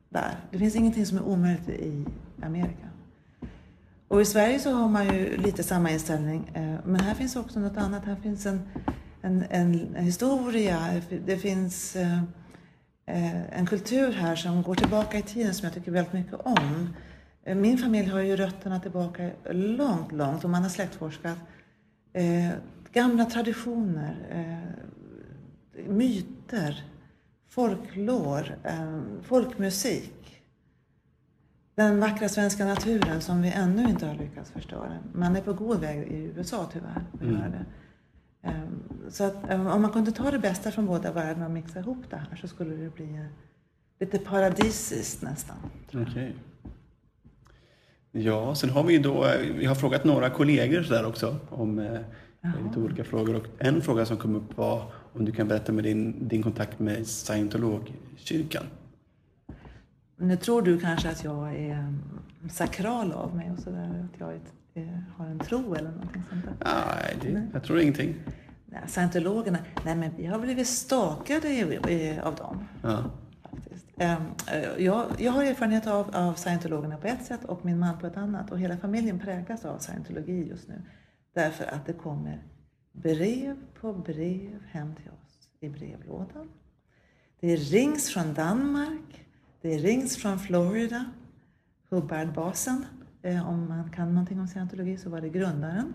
[0.08, 0.36] där.
[0.50, 2.04] Det finns ingenting som är omöjligt i
[2.42, 2.86] Amerika.
[4.08, 6.50] Och i Sverige så har man ju lite samma inställning.
[6.84, 8.04] Men här finns också något annat.
[8.04, 8.62] Här finns en,
[9.22, 11.02] en, en historia.
[11.26, 11.96] Det finns
[13.06, 16.88] en kultur här som går tillbaka i tiden som jag tycker väldigt mycket om.
[17.44, 21.38] Eh, Min familj har ju rötterna tillbaka långt, långt och man har släktforskat.
[22.12, 22.50] Eh,
[22.92, 26.84] Gamla traditioner, eh, myter,
[27.48, 30.42] folklor, eh, folkmusik.
[31.74, 34.98] Den vackra svenska naturen som vi ännu inte har lyckats förstöra.
[35.12, 37.64] Man är på god väg i USA tyvärr att göra det.
[38.44, 38.80] Ehm,
[39.10, 41.98] Så att ehm, om man kunde ta det bästa från båda världarna och mixa ihop
[42.10, 43.26] det här så skulle det bli eh,
[44.00, 45.56] lite paradisiskt nästan.
[45.94, 46.34] Okej.
[48.12, 51.78] Ja, sen har vi då, eh, vi har frågat några kollegor så där också om
[51.78, 52.00] eh,
[52.66, 53.34] lite olika frågor.
[53.36, 56.78] Och en fråga som kom upp var om du kan berätta med din, din kontakt
[56.78, 58.64] med scientologkyrkan.
[60.16, 62.00] Nu tror du kanske att jag är mm,
[62.50, 64.08] sakral av mig och sådär.
[64.14, 64.40] Att jag är, eh,
[65.16, 66.54] har en tro eller någonting sånt där.
[66.64, 68.14] Nej, det, jag tror ingenting.
[68.66, 72.64] Nej, Scientologerna, nej men vi har blivit stakade av dem.
[72.82, 73.04] Ja.
[73.50, 73.86] faktiskt.
[73.96, 74.22] Ehm,
[74.52, 78.06] eh, Jag, jag har erfarenhet av, av scientologerna på ett sätt och min man på
[78.06, 78.50] ett annat.
[78.50, 80.82] Och hela familjen präglas av scientologi just nu.
[81.34, 82.42] Därför att det kommer
[82.92, 86.48] brev på brev hem till oss i brevlådan.
[87.40, 89.26] Det rings från Danmark.
[89.62, 91.04] Det rings från Florida.
[91.90, 92.86] Hubbard-basen.
[93.24, 95.94] Eh, Om man kan någonting om scientologi så var det grundaren.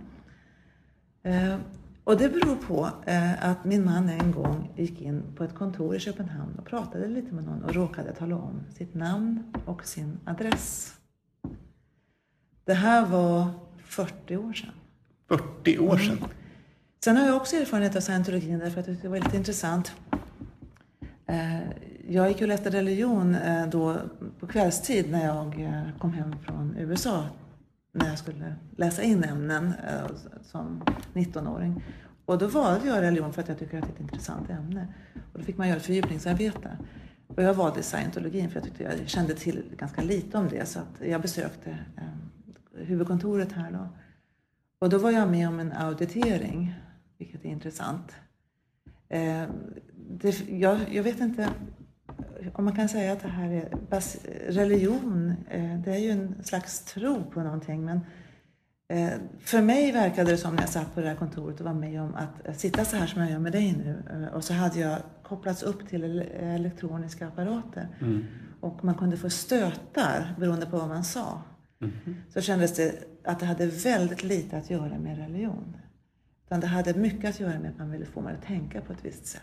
[1.23, 1.57] Eh,
[2.03, 5.95] Och det beror på eh, att min man en gång gick in på ett kontor
[5.95, 10.19] i Köpenhamn och pratade lite med någon och råkade tala om sitt namn och sin
[10.25, 10.93] adress.
[12.65, 14.71] Det här var 40 år sedan.
[15.27, 16.17] 40 år sedan.
[17.03, 19.91] Sen har jag också erfarenhet av scientologin därför att det var lite intressant.
[22.07, 23.97] Jag gick och läste religion eh, då
[24.39, 27.27] på kvällstid när jag eh, kom hem från USA.
[27.91, 30.83] När jag skulle läsa in ämnen eh, som
[31.13, 31.83] 19-åring.
[32.25, 34.87] Och då valde jag religion för att jag tycker att det är ett intressant ämne.
[35.33, 36.77] Och då fick man göra ett fördjupningsarbete.
[37.27, 40.65] Och jag valde scientologin för jag tyckte jag kände till ganska lite om det.
[40.65, 41.77] Så att jag besökte
[42.73, 43.89] huvudkontoret här då.
[44.79, 46.73] Och då var jag med om en auditering,
[47.17, 48.11] vilket är intressant.
[50.09, 51.49] Det, jag, jag vet inte
[52.53, 53.69] om man kan säga att det här är
[54.51, 55.33] religion.
[55.49, 57.85] Eh, det är ju en slags tro på någonting.
[57.85, 57.99] Men
[58.89, 61.73] eh, för mig verkade det som när jag satt på det här kontoret och var
[61.73, 64.03] med om att sitta så här som jag gör med dig nu.
[64.11, 67.87] Eh, och så hade jag kopplats upp till ele- elektroniska apparater.
[68.61, 71.41] Och man kunde få stötar beroende på vad man sa.
[72.33, 75.77] Så kändes det att det hade väldigt lite att göra med religion.
[76.45, 78.93] Utan det hade mycket att göra med att man ville få mig att tänka på
[78.93, 79.41] ett visst sätt.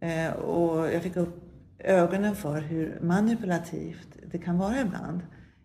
[0.00, 1.44] Eh, och jag fick upp
[1.78, 5.20] ögonen för hur manipulativt det kan vara ibland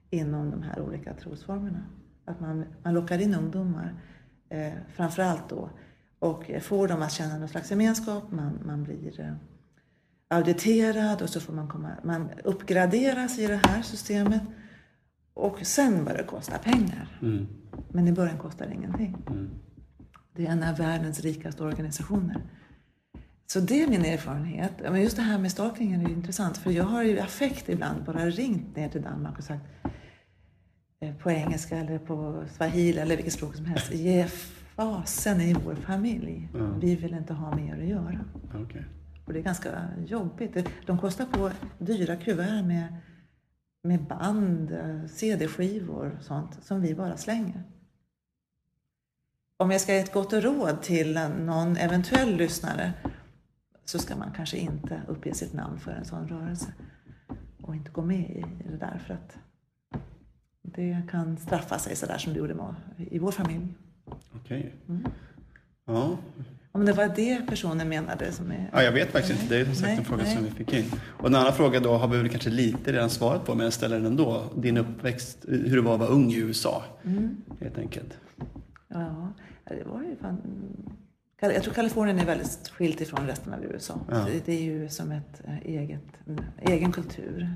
[0.10, 1.84] inom de här olika trosformerna.
[2.26, 3.96] Att man, man lockar in ungdomar,
[4.50, 5.70] eh, framför allt då,
[6.20, 8.32] och får dem att känna någon slags gemenskap.
[8.32, 9.34] Man, man blir eh,
[10.28, 14.42] auditerad och så får man, komma, man uppgraderas i det här systemet.
[15.34, 17.18] Och sen börjar det kosta pengar.
[17.92, 19.18] Men i början kostar det ingenting.
[20.36, 22.42] Det är en av världens rikaste organisationer.
[23.48, 24.72] Så det är min erfarenhet.
[24.82, 28.26] Men just det här med stalkingen är intressant för jag har ju affekt ibland bara
[28.26, 29.66] ringt ner till Danmark och sagt
[31.00, 33.94] eh, på engelska eller på swahili eller vilket språk som helst.
[33.94, 34.28] Ge
[34.76, 36.50] fasen i vår familj.
[36.54, 36.68] Ja.
[36.82, 38.26] Vi vill inte ha mer att göra.
[38.56, 38.86] Okej.
[39.26, 40.68] Och det är ganska jobbigt.
[40.86, 42.96] De kostar på dyra kuvert med,
[43.84, 47.64] med band, eh, CD-skivor och sånt som vi bara slänger.
[49.58, 52.94] Om jag ska ge ett gott råd till någon eventuell lyssnare
[53.86, 56.74] så ska man kanske inte uppge sitt namn för en sån rörelse
[57.62, 59.38] och inte gå med i det där för att
[60.62, 63.68] det kan straffa sig sådär som det gjorde i vår familj.
[64.36, 64.76] Okej.
[64.90, 65.06] Mm.
[65.86, 66.18] Ja.
[66.72, 68.70] Om det var det personen menade som är...
[68.74, 69.56] ja, jag vet faktiskt inte.
[69.56, 70.36] Det är som sagt Nej, en fråga nej.
[70.36, 70.86] som vi fick in.
[71.18, 73.74] Och en annan fråga då har vi väl kanske lite redan svarat på, men jag
[73.74, 74.44] ställer den ändå.
[74.56, 77.38] Din uppväxt, hur det var att vara ung i USA, Mm.
[77.62, 78.18] helt enkelt.
[78.88, 79.34] Ja,
[79.66, 80.42] det var ju fan...
[81.52, 84.00] Jag tror Kalifornien är väldigt skilt ifrån resten av USA.
[84.10, 84.28] Ja.
[84.46, 87.56] Det, är ju som ett eh, eget, en egen kultur.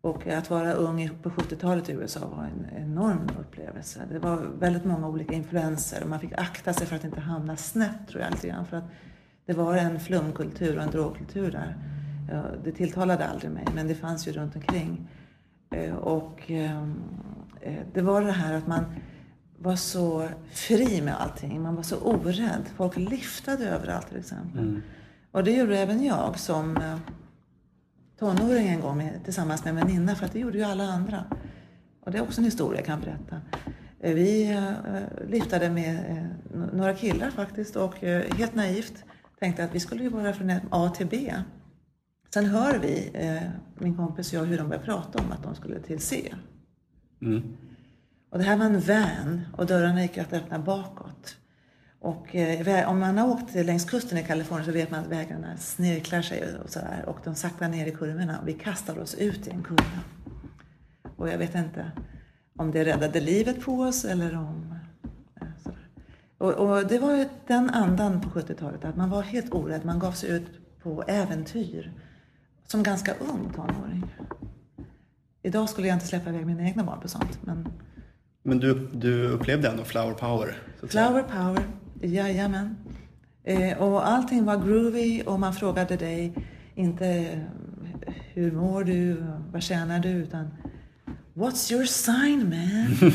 [0.00, 4.00] Och att vara ung på 70-talet i USA var en enorm upplevelse.
[4.12, 7.56] Det var väldigt många olika influenser och man fick akta sig för att inte hamna
[7.56, 8.66] snett tror jag lite grann.
[8.66, 8.84] För att
[9.46, 11.76] det var en flumkultur och en drogkultur där.
[12.64, 15.08] Det tilltalade aldrig mig, men det fanns ju runt omkring.
[15.70, 17.02] Eh, Och ehm,
[17.60, 18.84] eh, det var det här att man
[19.58, 21.62] var så fri med allting.
[21.62, 22.62] Man var så orädd.
[22.76, 24.80] Folk liftade överallt till exempel.
[25.30, 26.98] Och det gjorde även jag som eh,
[28.18, 31.24] tonåring en gång med, tillsammans med en väninna för att det gjorde ju alla andra.
[32.00, 33.40] Och det är också en historia jag kan berätta.
[34.00, 36.28] Eh, Vi eh, liftade med
[36.72, 37.94] några killar faktiskt och
[38.36, 39.04] helt naivt
[39.38, 41.34] tänkte att vi skulle ju vara från A till B.
[42.34, 43.12] Sen hör vi,
[43.78, 46.34] min kompis och jag, hur de börjar prata om att de skulle till C.
[47.22, 47.42] Mm.
[48.30, 51.36] Och det här var en van och dörrarna gick att öppna bakåt.
[52.00, 55.56] Och eh, om man har åkt längs kusten i Kalifornien så vet man att vägarna
[55.56, 57.04] snirklar sig och sådär.
[57.06, 60.00] Och de saktar ner i kurvorna och vi kastar oss ut i en kurva.
[61.16, 61.92] Och jag vet inte
[62.56, 64.74] om det räddade livet på oss eller om...
[65.40, 65.88] eh, sådär.
[66.38, 69.84] Och, och det var ju den andan på 70-talet, att man var helt orädd.
[69.84, 70.46] Man gav sig ut
[70.82, 71.92] på äventyr
[72.66, 74.14] som ganska ung tonåring.
[75.42, 77.68] Idag skulle jag inte släppa iväg mina egna barn på sånt, men
[78.42, 80.56] men du, du upplevde ändå flower power?
[80.88, 81.64] Flower power,
[82.02, 82.76] jajamän.
[83.44, 86.34] Eh, och allting var groovy och man frågade dig
[86.74, 87.40] inte
[88.32, 90.50] hur mår du, vad tjänar du, utan
[91.34, 93.10] What's your sign man?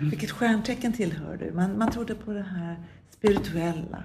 [0.10, 1.52] Vilket stjärntecken tillhör du?
[1.52, 2.76] Man, man trodde på det här
[3.10, 4.04] spirituella.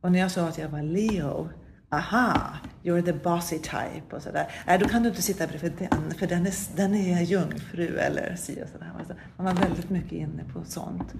[0.00, 1.48] Och när jag sa att jag var Leo,
[1.96, 4.50] aha, you're the bossy type och sådär.
[4.66, 8.36] Nej, då kan du inte sitta bredvid den, för den är, den är jungfru eller
[8.36, 8.92] si och sådär.
[8.98, 11.14] Alltså, Man var väldigt mycket inne på sånt.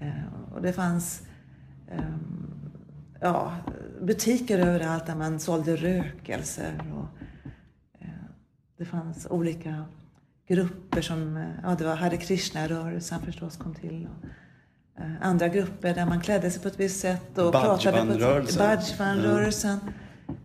[0.00, 1.22] Eh, och det fanns
[1.90, 2.60] ehm,
[3.20, 3.52] ja,
[4.00, 6.92] butiker överallt där man sålde rökelser.
[6.94, 7.08] Och,
[8.00, 8.08] eh,
[8.78, 9.84] det fanns olika
[10.48, 14.08] grupper som, eh, ja det var Hare Krishna-rörelsen förstås kom till.
[14.10, 14.26] Och,
[15.20, 18.58] andra grupper där man klädde sig på ett visst sätt och pratade på ett.
[18.58, 19.78] Bhajvan-rörelsen.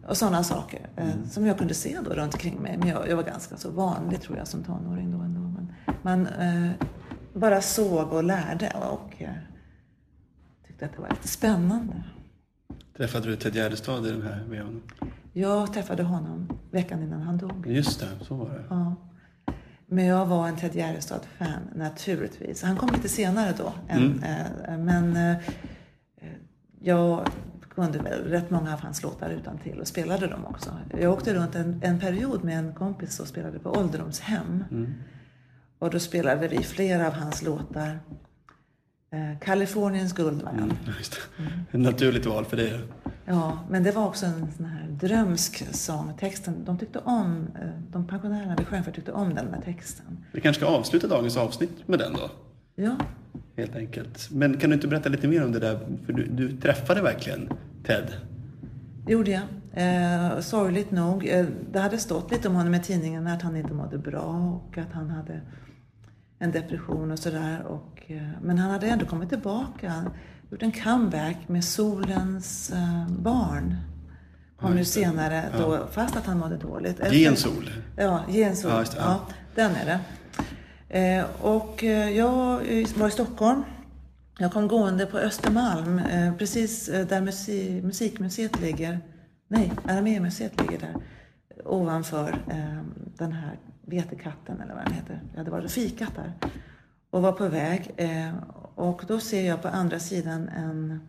[0.08, 1.30] Och sådana saker eh, Mm.
[1.30, 2.78] som jag kunde se då runt omkring mig.
[2.78, 5.40] Men jag, jag var ganska så vanlig tror jag som tonåring då ändå.
[5.42, 5.72] Men
[6.02, 6.72] man eh,
[7.34, 9.30] bara såg och lärde och eh,
[10.68, 12.04] tyckte att det var lite spännande.
[12.98, 14.82] Träffade du Ted Gärdestad i den här vevan?
[15.34, 17.68] Jag träffade honom veckan innan han dog.
[17.68, 18.64] Just det, så var det.
[18.70, 18.96] Ja.
[19.90, 22.64] Men jag var en Ted Gärdestad-fan naturligtvis.
[22.64, 23.74] Han kom lite senare då.
[23.88, 25.38] Än, eh, men eh,
[26.82, 27.28] jag
[27.70, 30.78] kunde väl rätt många av hans låtar utan till och spelade dem också.
[31.00, 34.64] Jag åkte runt en, en period med en kompis och spelade på ålderdomshem.
[35.80, 38.00] Och då spelade vi flera av hans låtar.
[39.12, 40.74] Eh, Kaliforniens guldman.
[40.86, 40.92] Det.
[41.78, 42.80] Ett naturligt val för dig.
[43.26, 46.14] Ja, men det var också en sån här drömsk sång.
[46.20, 50.06] Texten, de tyckte om, eh, de pensionärerna vid Stjärnfurt tyckte om den med texten.
[50.32, 52.30] Vi kanske ska avsluta dagens avsnitt med den då?
[52.76, 52.96] Ja,
[53.58, 54.30] Helt enkelt.
[54.32, 55.80] Men kan du inte berätta lite mer om det där?
[56.06, 57.50] För du, du träffade verkligen
[57.86, 58.14] Ted.
[59.06, 59.42] det gjorde jag.
[59.74, 61.28] Eh, sorgligt nog.
[61.28, 64.78] Eh, det hade stått lite om honom i tidningen att han inte mådde bra och
[64.78, 65.42] att han hade
[66.40, 67.66] en depression och sådär.
[68.42, 70.12] Men han hade ändå kommit tillbaka.
[70.52, 73.76] Gjort en comeback med Solens eh, barn.
[74.60, 74.86] Kom Ja, nu det.
[74.86, 75.58] senare, Ja.
[75.60, 77.02] då, fast att han mådde dåligt.
[77.12, 77.70] Ge en sol.
[77.98, 78.72] Ja, Gensol.
[78.72, 79.20] Ja, Ja, det, ja.
[79.56, 80.00] den är det.
[81.00, 82.32] Eh, och eh, jag
[82.98, 83.64] var i Stockholm.
[84.40, 89.00] Jag kom gående på Östermalm, eh, precis där musi- Musikmuseet ligger.
[89.48, 90.96] Nej, Aramémuseet ligger där.
[91.66, 92.82] Ovanför eh,
[93.18, 95.22] den här Vetekatten eller vad den heter.
[95.32, 96.34] Jag hade varit och fikat där.
[97.10, 97.92] Och var på väg.
[97.98, 98.34] Eh,
[98.76, 101.00] och då ser jag på andra sidan en,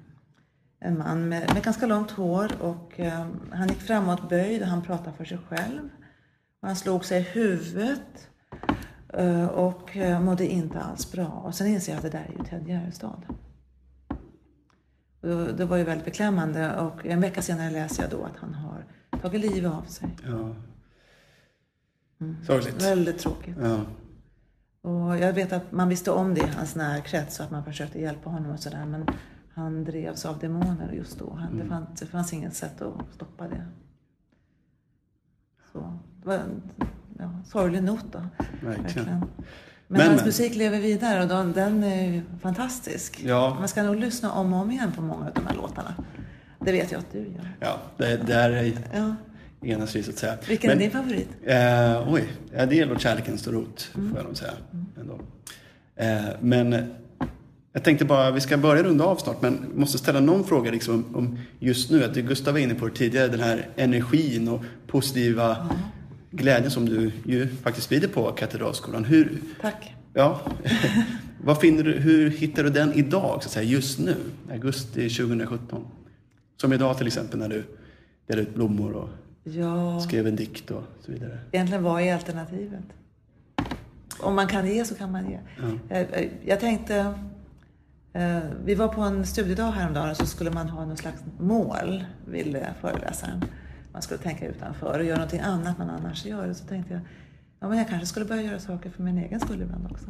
[0.81, 4.83] en man med, med ganska långt hår och eh, han gick framåt böjd och han
[4.83, 5.89] pratade för sig själv.
[6.61, 8.29] Och han slog sig i huvudet
[9.09, 11.27] eh, och mådde inte alls bra.
[11.27, 13.23] Och sen inser jag att det där är ju Ted Gärdestad.
[15.57, 18.85] Det var ju väldigt beklämmande och en vecka senare läser jag då att han har
[19.23, 20.09] tagit livet av sig.
[20.27, 20.55] Ja.
[22.47, 22.83] Sorgligt.
[22.83, 23.57] Väldigt tråkigt.
[23.63, 23.81] Ja.
[24.83, 28.01] Och jag vet att man visste om det i hans närkrets och att man försökte
[28.01, 28.85] hjälpa honom och sådär.
[28.85, 29.07] Men
[29.55, 31.35] han drevs av demoner just då.
[31.35, 33.67] Han, det, fanns, det fanns inget sätt att stoppa det.
[35.73, 36.63] Så det var en
[37.19, 38.27] ja, sorglig not då.
[38.63, 39.09] Verkligen.
[39.09, 39.27] Men,
[39.87, 43.21] Men- hans musik lever vidare och den, den är fantastisk.
[43.25, 43.57] Ja.
[43.59, 45.95] Man ska nog lyssna om och om igen på många av de här låtarna.
[46.59, 47.57] Det vet jag att du gör.
[47.61, 49.15] Ja, det, där är Ja.
[49.63, 50.35] Enas vi så att säga.
[50.49, 51.29] Vilken Men- är din favorit?
[51.45, 52.25] Eh, oj,
[52.57, 54.09] ja, det är nog kärleken står rot, Mm.
[54.11, 54.53] får jag nog säga.
[55.01, 55.21] Ändå.
[55.97, 56.85] Eh, men eh,
[57.73, 60.95] jag tänkte bara, vi ska börja runda av snart, men måste ställa någon fråga liksom,
[60.95, 62.05] om, om just nu.
[62.05, 65.69] Att Gustav var inne på det tidigare, den här energin och positiva
[66.31, 69.05] glädjen som du ju faktiskt sprider på Katedralskolan.
[69.05, 69.95] Hur, Tack.
[70.15, 70.41] ja,
[71.45, 74.15] vad finner du, hur hittar du den idag, så att säga, just nu,
[74.53, 75.85] augusti 2017?
[76.57, 77.65] Som idag till exempel när du
[78.27, 79.09] delade ut blommor och
[79.45, 81.39] Ja, skrev en dikt och så vidare.
[81.53, 82.85] egentligen vad är alternativet?
[84.23, 85.39] Om man kan ge så kan man ge.
[85.59, 85.97] Ja.
[85.97, 87.15] Eh, eh, Jag tänkte,
[88.13, 92.05] eh, vi var på en studiedag häromdagen och så skulle man ha någon slags mål,
[92.27, 93.45] ville föreläsaren.
[93.93, 96.51] Man skulle tänka utanför och göra någonting annat man annars gör.
[96.51, 97.03] Och så tänkte jag,
[97.61, 100.07] ja men jag kanske skulle börja göra saker för min egen skull ibland också.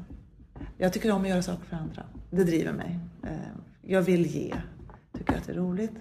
[0.79, 2.03] Jag tycker om att göra saker för andra.
[2.31, 2.99] Det driver mig.
[3.83, 4.55] Jag vill ge.
[5.19, 5.95] Tycker att det är roligt.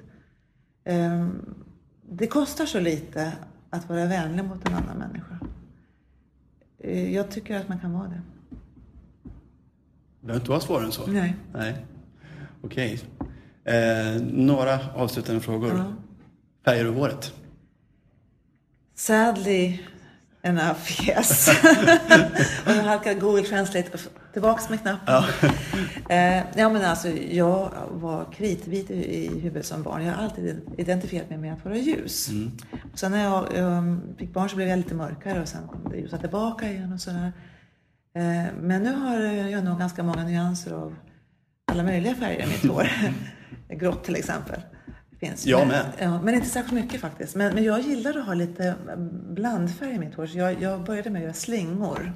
[2.11, 3.33] Det kostar så lite
[3.69, 5.39] att vara vänlig mot en annan människa.
[6.79, 8.21] Eh, Jag tycker att man kan vara det.
[10.21, 11.07] Det behöver inte vara svårare än så.
[11.07, 11.35] Nej.
[11.53, 11.85] Nej.
[12.61, 12.99] Okej.
[13.63, 15.69] Eh, några avslutande frågor.
[15.77, 15.93] Ja.
[16.65, 17.33] Färger du håret?
[18.95, 19.79] Sadly
[20.41, 21.49] enough, yes.
[22.65, 23.97] och nu halkar Google Translate
[24.33, 25.13] tillbaks med knappen.
[25.13, 25.25] Ja.
[26.09, 30.05] Eh, ja, men alltså, jag var kritvit i huvudet som barn.
[30.05, 32.29] Jag har alltid identifierat mig med att vara ljus.
[32.93, 35.97] Sen när jag eh, fick barn så blev jag lite mörkare och sen kom det
[35.97, 37.31] ljusa tillbaka igen och sådär.
[38.15, 39.19] Eh, men nu har
[39.49, 40.95] jag nog ganska många nyanser av
[41.71, 42.89] alla möjliga färger i mitt hår.
[43.69, 44.61] Grått till exempel.
[45.19, 45.45] Finns.
[45.45, 45.93] Jag men, med.
[45.99, 47.35] Ja, men inte särskilt mycket faktiskt.
[47.35, 48.75] Men, men jag gillar att ha lite
[49.29, 50.25] blandfärg i mitt hår.
[50.25, 52.13] Så jag, jag började med att göra slingor.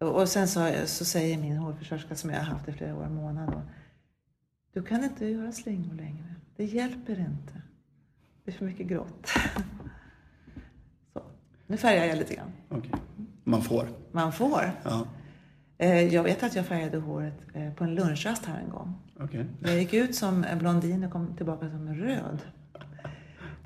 [0.00, 3.06] Och, och sen så, så säger min hårfrisörska som jag har haft i flera år,
[3.06, 3.62] Mona då.
[4.72, 6.34] Du kan inte göra slingor längre.
[6.56, 7.62] Det hjälper inte.
[8.44, 9.26] Det är för mycket grått.
[11.12, 11.22] Så.
[11.66, 12.52] Nu färgar jag lite grann.
[12.68, 12.92] Okej.
[13.44, 13.88] Man får.
[14.12, 14.70] Man får.
[14.82, 15.06] Ja.
[15.78, 18.94] Eh, Jag vet att jag färgade håret eh, på en lunchrast här en gång.
[19.20, 19.46] Okej.
[19.62, 22.38] Jag gick ut som en blondin och kom tillbaka som en röd.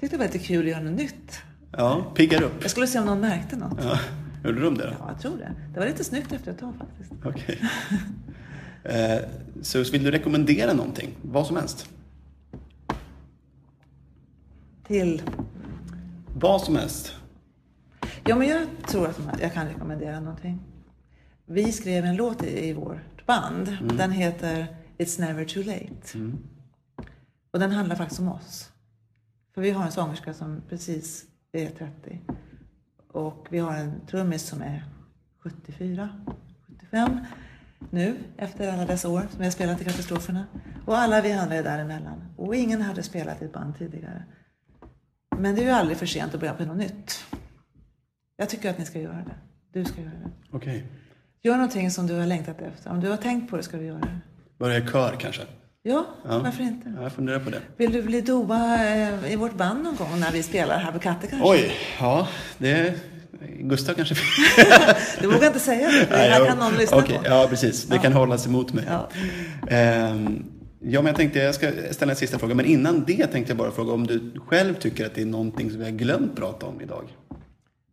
[0.00, 1.40] Tyckte det var lite kul att göra något nytt.
[1.72, 2.52] Ja, piggar upp.
[2.60, 3.78] Jag skulle se om någon märkte något.
[3.84, 3.98] Ja.
[4.44, 4.92] Gjorde de det då?
[4.98, 5.52] Ja, jag tror det.
[5.74, 7.12] Det var lite snyggt efter ett tag faktiskt.
[7.24, 7.60] Okej.
[8.84, 9.18] Eh,
[9.62, 11.10] så vill du rekommendera någonting?
[11.22, 11.88] Vad som helst?
[14.86, 15.22] Till...
[16.34, 17.14] Vad som helst?
[18.24, 20.60] Ja, men jag tror att jag kan rekommendera någonting.
[21.46, 23.78] Vi skrev en låt i, i vårt band.
[23.98, 24.66] Den heter
[24.98, 26.18] It's never too late.
[27.50, 28.72] Och den handlar faktiskt om oss.
[29.54, 32.20] För vi har en sångerska som precis är 30.
[33.08, 34.84] Och vi har en trummis som är
[35.38, 36.08] 74,
[36.66, 37.18] 75
[37.90, 40.46] nu efter alla dessa år som vi har spelat i katastroferna.
[40.86, 42.24] Och alla vi andra är däremellan.
[42.36, 44.24] Och ingen hade spelat i ett band tidigare.
[45.38, 47.24] Men det är ju aldrig för sent att börja på något nytt.
[48.36, 49.36] Jag tycker att ni ska göra det.
[49.72, 50.30] Du ska göra det.
[50.50, 50.86] Okej.
[51.44, 52.90] Gör någonting som du har längtat efter.
[52.90, 54.18] Om du har tänkt på det ska du göra det.
[54.58, 55.42] Börja i kör kanske?
[55.82, 56.38] Ja, Ja.
[56.38, 56.92] varför inte?
[56.96, 57.60] Ja, jag funderar på det.
[57.76, 60.98] Vill du bli doa eh, i vårt band någon gång när vi spelar här på
[60.98, 61.48] Katte kanske?
[61.48, 62.28] Oj, ja,
[62.58, 62.94] det...
[63.60, 64.14] Gustav kanske...
[65.20, 67.24] Du vågar inte säga det, för det här kan någon lyssna okej, på.
[67.26, 67.84] Ja, precis.
[67.84, 68.84] Det kan hållas emot mig.
[68.88, 69.08] Ja.
[69.68, 70.44] Ehm,
[70.80, 72.54] ja, men jag tänkte jag ska ställa en sista fråga.
[72.54, 75.70] Men innan det tänkte jag bara fråga om du själv tycker att det är någonting
[75.70, 77.04] som vi har glömt prata om idag?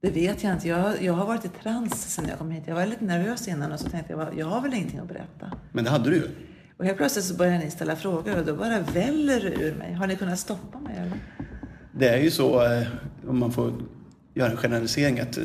[0.02, 0.68] Det vet jag inte.
[0.68, 2.64] Jag, jag har varit i trans sen jag kom hit.
[2.66, 5.52] Jag var lite nervös innan och så tänkte jag, jag har väl ingenting att berätta.
[5.72, 6.28] Men det hade du ju.
[6.78, 9.94] Och helt plötsligt så börjar ni ställa frågor och då bara väller det ur mig.
[9.94, 11.18] Har ni kunnat stoppa mig eller?
[11.92, 12.88] Det är ju så, eh,
[13.28, 13.74] om man får
[14.34, 15.38] göra en generalisering, att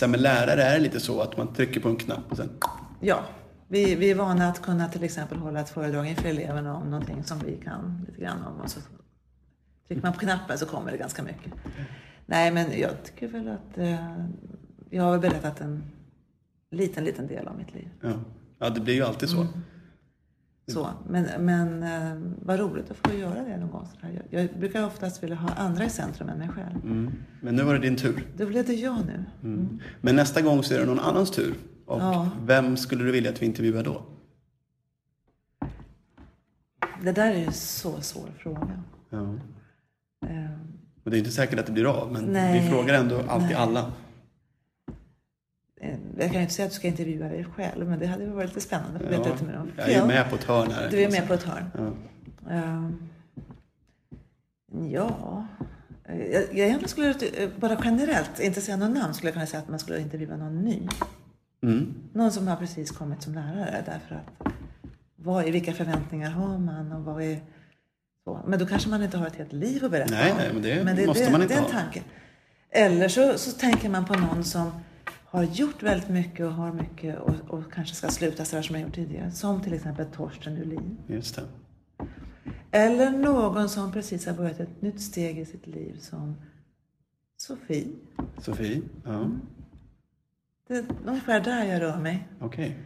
[0.00, 0.06] ja.
[0.06, 2.50] med lärare är det lite så att man trycker på en knapp och sen...
[3.00, 3.24] Ja,
[3.68, 7.24] vi, vi är vana att kunna till exempel hålla ett föredrag inför eleverna om någonting
[7.24, 8.60] som vi kan lite grann om.
[8.60, 8.80] Och så
[9.88, 11.52] trycker man på knappen så kommer det ganska mycket.
[12.26, 14.24] Nej, men jag tycker väl att eh,
[14.90, 15.82] jag har berättat en
[16.70, 17.88] liten, liten del av mitt liv.
[18.00, 18.12] Ja,
[18.58, 19.46] ja det blir ju alltid så.
[20.66, 20.88] Så.
[21.08, 23.88] Men, men eh, vad roligt att få göra det någon gång.
[24.30, 26.84] Jag, jag brukar oftast vilja ha andra i centrum än mig själv.
[26.84, 27.12] Mm.
[27.40, 28.26] Men nu var det din tur.
[28.36, 29.24] Då blev det jag nu.
[29.42, 29.80] Mm.
[30.00, 31.54] Men nästa gång så är det någon annans tur.
[31.86, 32.30] Och Ja.
[32.46, 34.02] vem skulle du vilja att vi intervjuar då?
[37.02, 38.82] Det där är ju så svår fråga.
[39.10, 39.34] Ja.
[41.04, 42.60] Och det är inte säkert att det blir av, men Nej.
[42.62, 43.54] vi frågar ändå alltid Nej.
[43.56, 43.92] alla.
[45.80, 48.48] eh, jag kan inte säga att du ska intervjua dig själv, men det hade varit
[48.48, 49.70] lite spännande att veta Ja, lite mer om.
[49.76, 50.90] jag är med på ett hörn här.
[50.90, 51.64] Du är med på ett hörn.
[51.74, 52.50] Ja.
[52.50, 53.08] Ehm,
[54.90, 55.46] ja,
[56.08, 59.62] Eh, jag, jag skulle eh, bara generellt, inte säga någon namn, skulle jag kunna säga
[59.62, 60.88] att man skulle intervjua någon ny.
[61.62, 61.94] Mm.
[62.12, 63.82] Någon som har precis kommit som lärare.
[63.86, 64.52] Därför att
[65.16, 67.40] vad är, vilka förväntningar har man och vad är
[68.24, 68.40] så.
[68.46, 70.38] Men då kanske man inte har ett helt liv att berätta Nej, om.
[70.60, 72.02] nej, men det måste man inte det är en tanke.
[72.70, 74.70] Eller så, så tänker man på någon som
[75.24, 78.82] har gjort väldigt mycket och har mycket och, och kanske ska sluta sådär som jag
[78.84, 79.30] gjort tidigare.
[79.30, 80.96] Som till exempel Torsten Ulin.
[81.06, 81.42] Just det.
[82.70, 86.36] Eller någon som precis har börjat ett nytt steg i sitt liv som
[87.36, 87.86] Sofie.
[88.38, 88.82] Sofie?
[89.04, 89.30] Ja,
[90.68, 92.28] Det är ungefär där jag rör mig.
[92.40, 92.76] okej.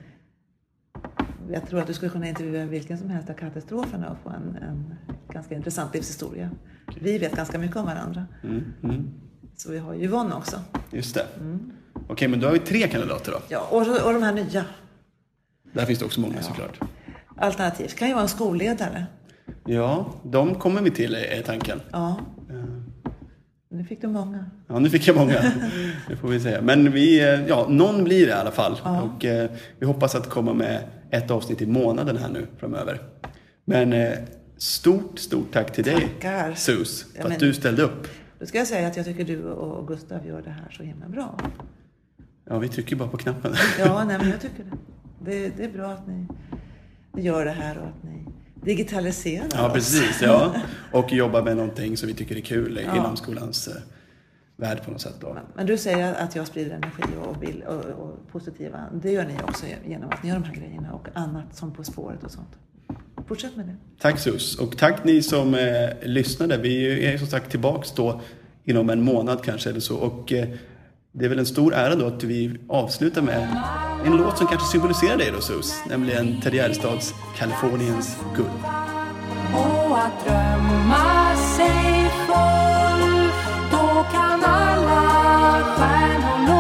[1.53, 4.59] Jag tror att du skulle kunna intervjua vilken som helst av katastroferna och få en,
[4.63, 4.95] en
[5.33, 6.51] ganska intressant livshistoria.
[7.01, 8.27] Vi vet ganska mycket om varandra.
[8.45, 8.65] Mm.
[8.83, 9.11] Mm.
[9.57, 10.61] Så vi har ju Yvonne också.
[10.91, 11.27] Just det.
[12.09, 13.39] Okej, men då har vi tre kandidater då.
[13.49, 14.65] Ja, och, och de här nya.
[15.73, 16.81] Där finns det också många såklart.
[17.37, 19.07] Alternativt kan ju vara en skolledare.
[19.65, 21.81] Ja, de kommer vi till är tanken.
[21.93, 22.17] Ja,
[22.51, 22.65] Eh,
[23.71, 24.45] nu fick du många.
[24.67, 25.53] Ja, nu fick jag många.
[26.09, 26.63] Det får vi säga.
[26.63, 28.81] Men vi, eh, ja, någon blir det i alla fall.
[28.83, 30.81] Och eh, vi hoppas att komma med
[31.11, 33.01] ett avsnitt i månaden här nu framöver.
[33.65, 34.13] Men eh,
[34.57, 36.55] stort, stort tack till dig, Tackar.
[36.55, 38.09] Sus, för Ja, att men- du ställde upp.
[38.39, 41.09] Då ska jag säga att jag tycker du och Gustav gör det här så himla
[41.09, 41.39] bra.
[42.45, 43.55] Ja, vi trycker bara på knappen.
[43.79, 45.31] Ja, nej, men jag tycker det.
[45.31, 45.53] det.
[45.57, 46.27] Det är bra att ni,
[47.23, 48.25] gör det här och att ni
[48.65, 49.73] digitaliserar Ja, oss.
[49.73, 50.23] precis.
[50.23, 50.55] Ja.
[50.93, 53.75] Och jobba med någonting som vi tycker är kul inom skolans eh,
[54.59, 55.15] värld på något sätt.
[55.21, 55.39] Då.
[55.55, 58.85] Men du säger att jag sprider energi och, bild och, och positiva.
[59.03, 61.85] Det gör ni också genom att ni gör de här grejerna och annat som På
[61.85, 62.59] spåret och sånt.
[63.29, 63.77] Fortsätt med det.
[64.01, 66.57] Tack Sus och tack ni som eh, lyssnade.
[66.57, 68.21] Vi är som sagt tillbaks då
[68.65, 69.97] inom en månad kanske eller så.
[69.97, 70.49] Och eh,
[71.13, 73.49] det är väl en stor ära då att vi avslutar med
[74.05, 75.75] en låt som kanske symboliserar dig då Sus.
[75.89, 78.49] Nämligen Ted Gärdestads Kaliforniens guld.
[79.55, 83.18] och att drömma sig full.
[83.99, 85.03] och kan alla
[85.77, 86.58] stjärnor nå?